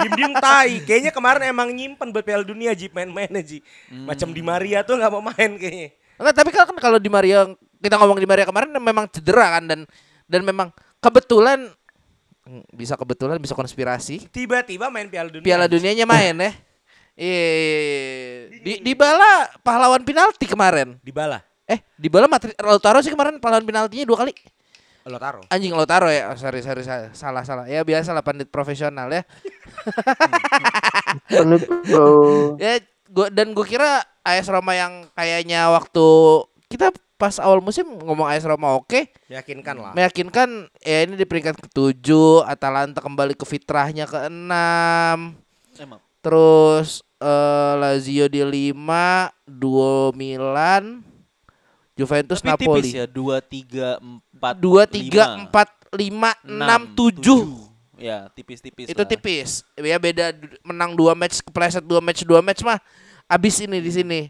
[0.00, 0.74] Diem-diem tai.
[0.88, 3.60] Kayaknya kemarin emang nyimpen buat Piala Dunia Ji main-mainnya Ji.
[4.08, 5.92] Macam Di Maria tuh nggak mau main kayaknya.
[6.16, 7.44] Enggak, tapi kan kalau di Maria
[7.76, 9.80] kita ngomong di Maria kemarin memang cedera kan dan
[10.24, 10.68] dan memang
[11.00, 11.68] kebetulan
[12.48, 15.44] hmm, bisa kebetulan bisa konspirasi Tiba-tiba main Piala Dunia.
[15.44, 16.52] Piala Dunianya main ya.
[17.20, 18.56] Iya.
[18.60, 20.96] Di di bala pahlawan penalti kemarin.
[21.00, 21.44] Dibala.
[21.68, 24.32] Eh, di bala Matri Lautaro sih kemarin pahlawan penaltinya dua kali.
[25.00, 25.42] Taruh.
[25.48, 26.30] Anjing Lautaro ya.
[26.30, 27.66] Oh, sorry, sorry, sa- salah salah.
[27.66, 29.22] Ya biasa lah pandit profesional ya.
[31.28, 32.56] Penut bro.
[32.56, 32.78] Ya
[33.10, 33.90] gua dan gua kira
[34.22, 36.06] AS Roma yang kayaknya waktu
[36.70, 39.92] kita pas awal musim ngomong AS Roma oke, Meyakinkan lah.
[39.92, 40.48] meyakinkan
[40.80, 45.36] ya ini di peringkat ketujuh, Atalanta kembali ke fitrahnya ke enam,
[45.76, 46.00] Emang.
[46.24, 51.04] terus eh, Lazio di lima, Duo Milan,
[51.94, 57.68] Juventus Tapi Napoli, tipis ya, dua, tiga, empat, dua tiga lima, empat lima enam tujuh.
[58.00, 59.08] Ya, tipis-tipis itu lah.
[59.08, 59.60] tipis.
[59.76, 60.32] Ya beda
[60.64, 62.80] menang dua match kepleset dua match dua match mah
[63.28, 64.20] abis ini di sini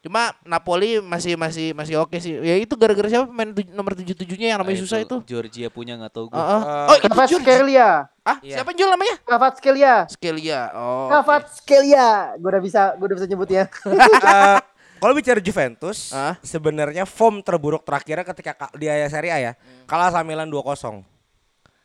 [0.00, 4.16] cuma Napoli masih masih masih oke sih ya itu gara-gara siapa pemain tuj- nomor tujuh
[4.16, 6.36] tujuhnya yang Nah, namanya susah itu Georgia punya nggak tahu gue.
[6.36, 6.60] Heeh.
[6.60, 7.90] Eh, oh itu Kvaratskhelia.
[8.20, 8.56] ah Iya.
[8.56, 9.94] siapa yang jual namanya Kvaratskhelia.
[10.08, 11.20] Skelia oh oke.
[11.20, 12.08] Kvaratskhelia.
[12.36, 13.64] Gue udah bisa, gue udah bisa nyebutnya.
[14.20, 14.58] Eh,
[15.00, 16.36] kalau bicara Juventus, Ah.
[16.40, 19.52] sebenarnya form terburuk terakhirnya ketika ka- di Serie A ya,
[19.84, 21.04] kalah sama Milan 2-0.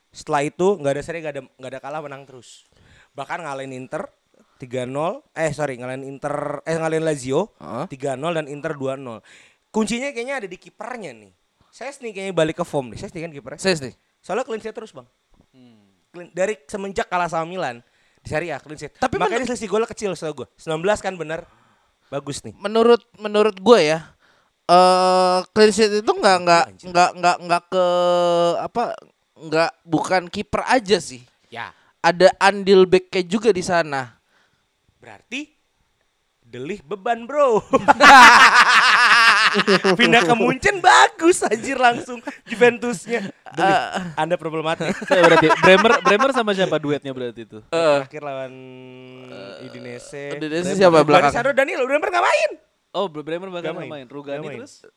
[0.09, 2.63] Setelah itu nggak ada seri, nggak ada nggak ada kalah menang terus.
[3.11, 4.07] Bahkan ngalahin Inter
[4.55, 7.85] 3-0, eh sorry ngalahin Inter, eh ngalahin Lazio Heeh.
[7.91, 9.19] 3-0 dan Inter 2-0.
[9.69, 11.31] Kuncinya kayaknya ada di kipernya nih.
[11.67, 13.03] Saya nih kayaknya balik ke form nih.
[13.03, 13.59] Saya kan kipernya.
[13.59, 13.91] Ses nih
[14.23, 15.03] Soalnya clean sheet terus bang.
[16.09, 17.83] Clean- Dari semenjak kalah sama Milan
[18.23, 18.95] di Serie A clean sheet.
[18.95, 20.47] Tapi makanya selisih golnya kecil setahu gue.
[20.57, 21.43] 19 kan benar.
[22.07, 22.53] Bagus nih.
[22.55, 23.99] menurut menurut gue ya
[24.65, 27.85] eh clean sheet itu nggak nggak nggak nggak nggak ke
[28.57, 28.83] apa
[29.35, 31.69] nggak bukan kiper aja sih Ya,
[32.01, 34.14] ada andil backnya juga di sana
[35.05, 35.53] berarti
[36.41, 37.61] delih beban, Bro.
[40.01, 43.29] Pindah ke Munchen bagus anjir langsung Juventusnya.
[43.53, 43.77] Delih,
[44.17, 44.97] Anda problematik.
[45.09, 47.61] Saya berarti Bremer Bremer sama siapa duetnya berarti itu?
[47.69, 48.53] Terakhir lawan
[49.61, 50.41] Udinese.
[50.41, 51.29] Udinese siapa belakang?
[51.29, 52.51] Sandro Danilo, Bremer nggak main.
[52.95, 53.91] Oh, Bremer bakal main.
[53.91, 54.05] main.
[54.09, 54.57] Rugani main.
[54.65, 54.89] terus?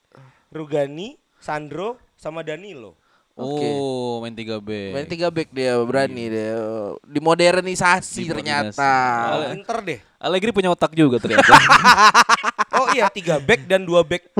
[0.49, 2.97] Rugani, Sandro, sama Danilo.
[3.39, 4.91] Oh, main 3B.
[4.91, 6.59] Main tiga back dia berani dia
[7.07, 8.30] dimodernisasi Dimodernisasi.
[8.34, 8.93] ternyata.
[9.30, 9.99] Oh, Inter deh.
[10.18, 11.47] Allegri punya otak juga ternyata.
[12.78, 14.30] Oh iya, tiga back dan dua back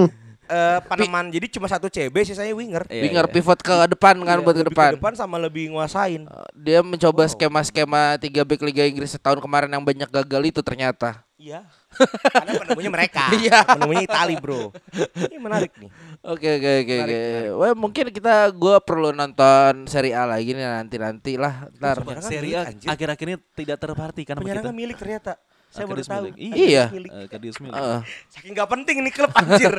[0.49, 1.29] eh Paneman.
[1.29, 2.87] Jadi cuma satu CB, sisanya winger.
[2.89, 3.35] Iya, Winger iya.
[3.35, 4.91] pivot ke depan kan Iya, buat ke lebih depan.
[4.95, 6.25] Ke depan sama lebih nguasain.
[6.25, 11.21] Uh, Dia mencoba skema-skema tiga back Liga Inggris setahun kemarin yang banyak gagal itu ternyata.
[11.37, 11.67] Iya.
[11.97, 13.25] Karena penemunya mereka.
[13.39, 13.65] Iya.
[13.65, 14.75] Penemunya Itali, Bro.
[15.15, 15.91] Ini menarik nih.
[16.27, 17.21] Oke oke oke oke.
[17.57, 21.71] Wah mungkin kita gua perlu nonton Serie A lagi nih nanti nanti lah.
[21.79, 22.03] Ntar.
[22.21, 24.37] Seri A akhir-akhir ini tidak terperhatikan.
[24.39, 25.41] Penyerangan milik ternyata.
[25.69, 26.25] Saya baru tahu.
[26.25, 26.35] milik.
[26.35, 26.55] Iya.
[26.57, 26.85] Iya.
[26.89, 27.11] Milik.
[27.23, 27.75] Akadis milik.
[27.75, 28.01] Heeh.
[28.29, 29.73] Saking gak penting nih klub anjir.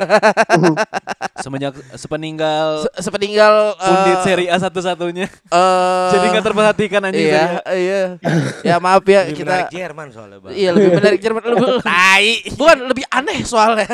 [1.40, 5.26] Semenjak sepeninggal Se- Sepeninggal eh, pundit seri A satu-satunya.
[5.26, 8.00] eh, Jadi nggak terperhatikan anjing Iya, iya.
[8.68, 10.52] ya maaf ya Lebih kita menarik Jerman soalnya, Bang.
[10.52, 12.28] Iya lebih menarik Jerman lebih tai.
[12.52, 13.88] Bukan lebih aneh soalnya.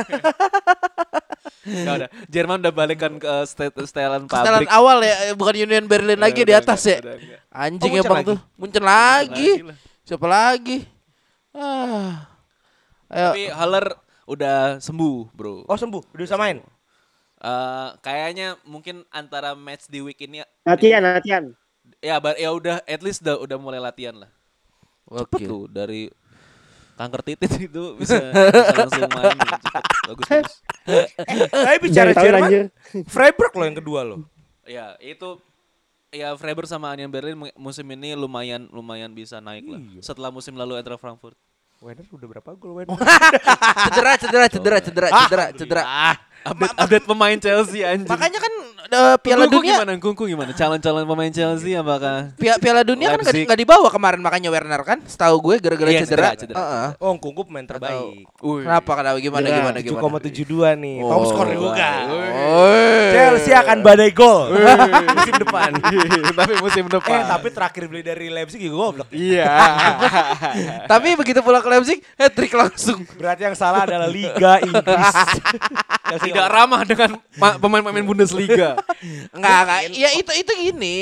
[1.65, 2.09] Nggak udah.
[2.29, 4.27] Jerman udah balikan ke setelan Setelan
[4.63, 4.69] pabrik.
[4.69, 6.99] awal ya, eh, bukan Union Berlin lagi di Udah, atas udah, ya.
[7.01, 7.39] udah, udah.
[7.49, 8.29] Anjing Oh, Munchen emang lagi?
[8.29, 8.39] tuh.
[8.55, 9.51] Muncul lagi.
[9.57, 9.75] Lagi.
[10.05, 10.79] Siapa lagi?
[11.57, 12.29] Ah.
[13.09, 13.29] Ayo.
[13.33, 13.87] Tapi Haller
[14.27, 15.65] udah sembuh, bro.
[15.65, 16.03] Oh, sembuh.
[16.13, 16.61] Udah bisa main.
[17.37, 21.45] Eh, kayaknya mungkin antara match di week ini Latihan, latihan.
[22.01, 24.31] ya bar- ya udah at least udah udah mulai latihan lah.
[25.07, 25.47] Cepet Oke.
[25.47, 26.11] tuh dari
[26.97, 29.85] kanker titit itu bisa, bisa langsung main cepet.
[30.09, 30.55] Bagus bagus.
[31.47, 32.51] Tapi bicara Jangan Jerman.
[33.07, 34.19] Freiburg loh yang kedua loh.
[34.67, 35.39] Ya, itu
[36.11, 39.79] ya Freiburg sama Union Berlin mu- musim ini lumayan lumayan bisa naik lah.
[40.01, 41.37] Setelah musim lalu Eintracht Frankfurt.
[41.85, 42.97] Werner udah berapa gol Werner?
[43.85, 45.83] Cedera, cedera, cedera, cedera, cedera, cedera.
[46.47, 48.09] Update update pemain Chelsea anjing.
[48.09, 48.55] Makanya kan
[48.89, 49.93] eh, Piala Kungku Dunia gimana?
[49.97, 50.51] Kungku gimana?
[50.51, 53.47] Calon-calon pemain Chelsea apakah Pia- Piala Dunia kan nggak di- Leipzig.
[53.47, 56.31] nggak dibawa kemarin makanya Werner kan setahu gue gara-gara Iya, cedera.
[56.31, 56.57] cedera, cedera.
[56.57, 56.89] Heeh.
[56.99, 58.27] Oh, Kungku pemain terbaik.
[58.37, 60.21] Kenapa kenapa gimana Ya, gimana gimana?
[60.21, 60.97] 7,72 nih.
[60.99, 61.11] Oh.
[61.11, 61.89] Top skor juga.
[63.09, 64.53] Chelsea akan badai gol
[65.17, 65.71] musim depan.
[66.39, 67.17] tapi musim depan.
[67.17, 69.09] eh, tapi terakhir beli dari Leipzig juga goblok.
[69.11, 69.49] iya.
[70.87, 73.03] Tapi begitu pulang ke Leipzig, hat trick langsung.
[73.13, 75.15] Berarti yang salah adalah Liga Inggris.
[76.23, 78.76] Tidak ramah dengan ma- pemain-pemain Bundesliga.
[79.37, 79.81] Enggak, enggak.
[79.95, 80.97] Ya itu itu gini.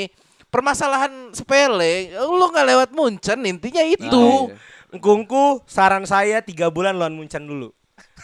[0.51, 4.07] Permasalahan sepele, lu nggak lewat Munchen intinya itu.
[4.07, 4.99] Nah, iya.
[5.03, 7.75] Kungku saran saya tiga bulan lawan Munchen dulu.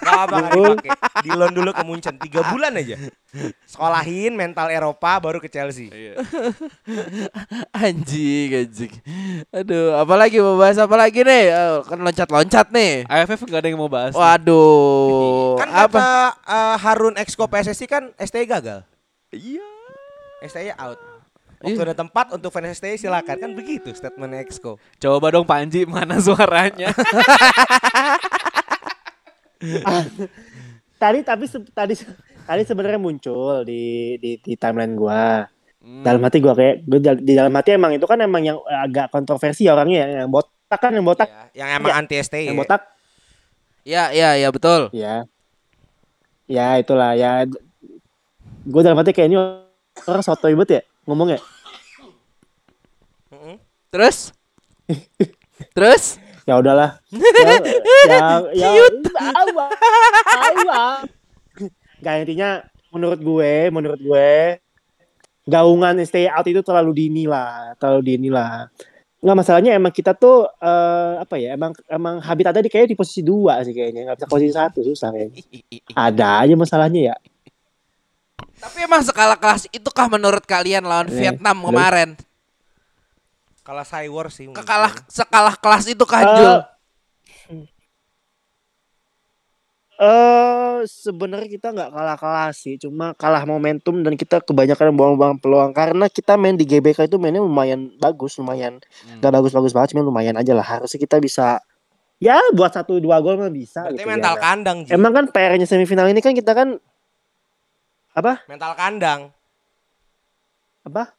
[0.01, 0.89] Gak apa dipakai.
[1.21, 2.95] Di loan dulu ke Munchen tiga bulan aja.
[3.67, 5.91] Sekolahin mental Eropa baru ke Chelsea.
[7.75, 8.93] Anjing, anjing.
[9.51, 11.43] Aduh, apalagi mau bahas apa lagi nih?
[11.51, 13.05] Eh, kan loncat-loncat nih.
[13.07, 14.15] AFF nggak ada yang mau bahas.
[14.15, 14.19] nih.
[14.19, 15.59] Waduh.
[15.59, 15.99] Kan apa?
[15.99, 16.09] kata
[16.49, 18.83] eh, Harun Exco PSSI kan STI gagal.
[19.31, 19.67] Iya.
[20.41, 20.99] STI out.
[21.57, 24.81] Waktu ada tempat untuk fans STI silakan kan begitu statement Exco.
[24.97, 26.89] Coba dong Panji mana suaranya?
[30.97, 31.93] tadi tapi se- tadi
[32.43, 35.45] tadi sebenarnya muncul di di, di timeline gua.
[35.77, 36.01] Hmm.
[36.01, 39.09] Dalam hati gua kayak gua dal- di dalam hati emang itu kan emang yang agak
[39.09, 41.95] kontroversi ya orangnya yang, yang botak kan yang botak Ya, yang emang Ya.
[41.97, 42.45] anti STI.
[42.49, 42.81] yang botak
[43.81, 44.93] Ya, ya, ya betul.
[44.93, 45.25] ya
[46.45, 47.49] ya itulah ya
[48.61, 49.37] gue dalam hati kayak ini
[50.07, 51.39] orang soto ibet ya ngomongnya.
[53.91, 54.31] Terus?
[55.77, 56.21] Terus?
[56.41, 57.53] ya udahlah ya
[58.09, 58.19] ya
[58.57, 58.69] ya
[59.37, 59.65] awa,
[60.51, 60.83] awa.
[62.01, 62.49] Nggak, intinya
[62.89, 64.57] menurut gue menurut gue
[65.45, 68.67] gaungan stay out itu terlalu dini lah terlalu dini lah
[69.21, 73.21] nggak masalahnya emang kita tuh eh, apa ya emang emang habitatnya di kayak di posisi
[73.21, 75.41] dua sih kayaknya nggak bisa posisi satu susah kayaknya
[75.93, 77.15] ada aja masalahnya ya
[78.61, 81.67] Tapi emang skala kelas itukah menurut kalian lawan Eh, Vietnam belum.
[81.67, 82.09] kemarin?
[83.61, 84.45] Kalah Cywar sih.
[84.45, 84.57] mungkin.
[84.57, 86.55] Kekalah skala kelas itukah Eh, Jul?
[89.97, 95.69] Eh sebenarnya kita nggak kalah kelas sih, cuma kalah momentum dan kita kebanyakan buang-buang peluang
[95.71, 99.21] karena kita main di GBK itu mainnya lumayan bagus, lumayan Hmm.
[99.21, 100.65] nggak bagus-bagus banget, cuma lumayan aja lah.
[100.65, 101.61] Harusnya kita bisa
[102.17, 103.85] ya buat satu dua gol mah bisa.
[103.85, 104.41] Berarti gitu mental ya.
[104.41, 104.89] kandang, Ji.
[104.89, 106.81] Emang kan PR-nya semifinal ini kan kita kan
[108.11, 108.43] apa?
[108.47, 109.21] Mental kandang.
[110.81, 111.13] apa?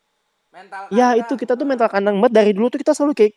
[0.53, 2.32] Mental Ya itu kita tuh mental kandang banget.
[2.36, 3.34] Dari dulu tuh kita selalu kayak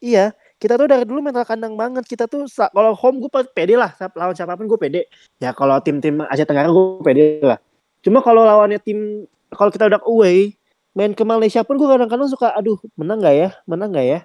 [0.00, 2.04] iya kita tuh dari dulu mental kandang banget.
[2.06, 3.90] Kita tuh kalau home gue pede lah.
[4.14, 5.08] Lawan siapa pun gue pede.
[5.42, 7.58] Ya kalau tim-tim Asia Tenggara gue pede lah.
[8.04, 10.54] Cuma kalau lawannya tim kalau kita udah away
[10.94, 13.50] main ke Malaysia pun gue kadang-kadang suka aduh menang nggak ya?
[13.66, 14.20] Menang nggak ya?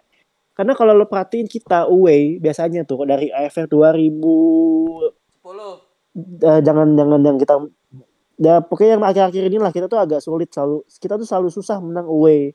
[0.56, 4.08] Karena kalau lo perhatiin kita away biasanya tuh dari AFF 2000
[6.48, 7.60] eh, jangan jangan yang kita
[8.36, 11.80] ya pokoknya yang akhir-akhir ini lah kita tuh agak sulit selalu kita tuh selalu susah
[11.80, 12.52] menang away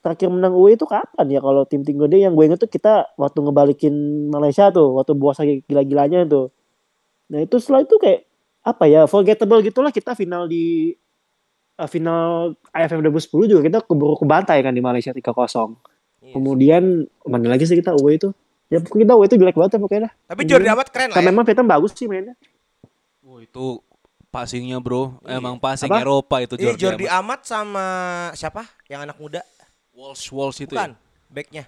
[0.00, 3.12] terakhir menang away itu kapan ya kalau tim tim gede yang gue inget tuh kita
[3.14, 3.94] waktu ngebalikin
[4.32, 6.50] Malaysia tuh waktu buas lagi gila-gilanya tuh
[7.30, 8.26] nah itu setelah itu kayak
[8.60, 10.96] apa ya forgettable gitulah kita final di
[11.78, 15.78] eh, final AFF 2010 juga kita keburu kebantai kan di Malaysia 3-0
[16.20, 16.36] Iya.
[16.36, 16.82] kemudian
[17.24, 18.28] mana lagi sih kita away itu
[18.68, 20.10] ya pokoknya kita away itu jelek banget ya pokoknya.
[20.28, 21.26] Tapi Jordi Amat keren lah ya.
[21.32, 22.36] memang Vietnam bagus sih mainnya
[23.24, 23.80] Wah, itu
[24.30, 25.36] passingnya bro, Iya.
[25.36, 26.00] emang passing Apa?
[26.00, 27.18] Eropa itu Ini Jordi, Jordi Amat.
[27.20, 27.86] Amat sama
[28.32, 28.62] siapa?
[28.86, 29.42] Yang anak muda?
[29.90, 31.28] Walsh Walsh itu Bukan, ya.
[31.28, 31.64] backnya.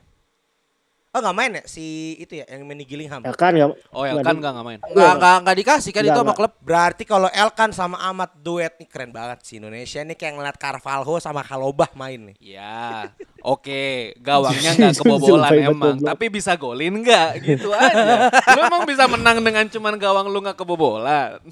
[1.12, 1.84] Oh nggak main ya si
[2.16, 3.20] itu ya yang main di Gillingham.
[3.20, 4.80] ya kan ya Oh ya Nggak kan nggak nggak main.
[4.80, 6.52] Enggak, enggak, enggak dikasih kan Enggak, itu sama klub.
[6.64, 11.20] Berarti kalau Elkan sama Amat duet nih keren banget sih Indonesia nih kayak ngeliat Carvalho
[11.20, 12.56] sama Kalobah main nih.
[12.56, 13.12] Ya,
[13.44, 18.32] oke, gawangnya nggak kebobolan emang, tapi bisa golin nggak gitu aja.
[18.56, 21.44] Lu emang bisa menang dengan cuman gawang lu nggak kebobolan.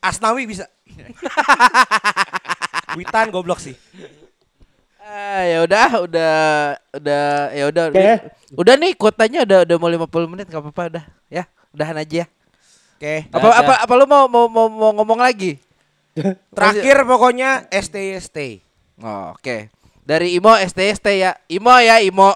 [0.00, 0.70] Asnawi bisa.
[2.96, 3.74] Witan goblok sih.
[4.98, 6.34] Ah, ya udah, udah,
[6.92, 7.96] udah, ya udah, Oke.
[7.96, 8.20] nih-
[8.54, 12.28] udah nih kuotanya udah udah mau 50 menit nggak apa-apa udah, ya, udahan aja.
[12.98, 13.30] Oke.
[13.30, 15.56] Apa apa apa lu mau mau mau, mau ngomong lagi?
[16.56, 18.52] Terakhir pokoknya stay stay.
[18.98, 19.70] Oh, Oke.
[20.02, 21.36] Dari Imo ST ST ya.
[21.46, 22.32] Imo ya Imo.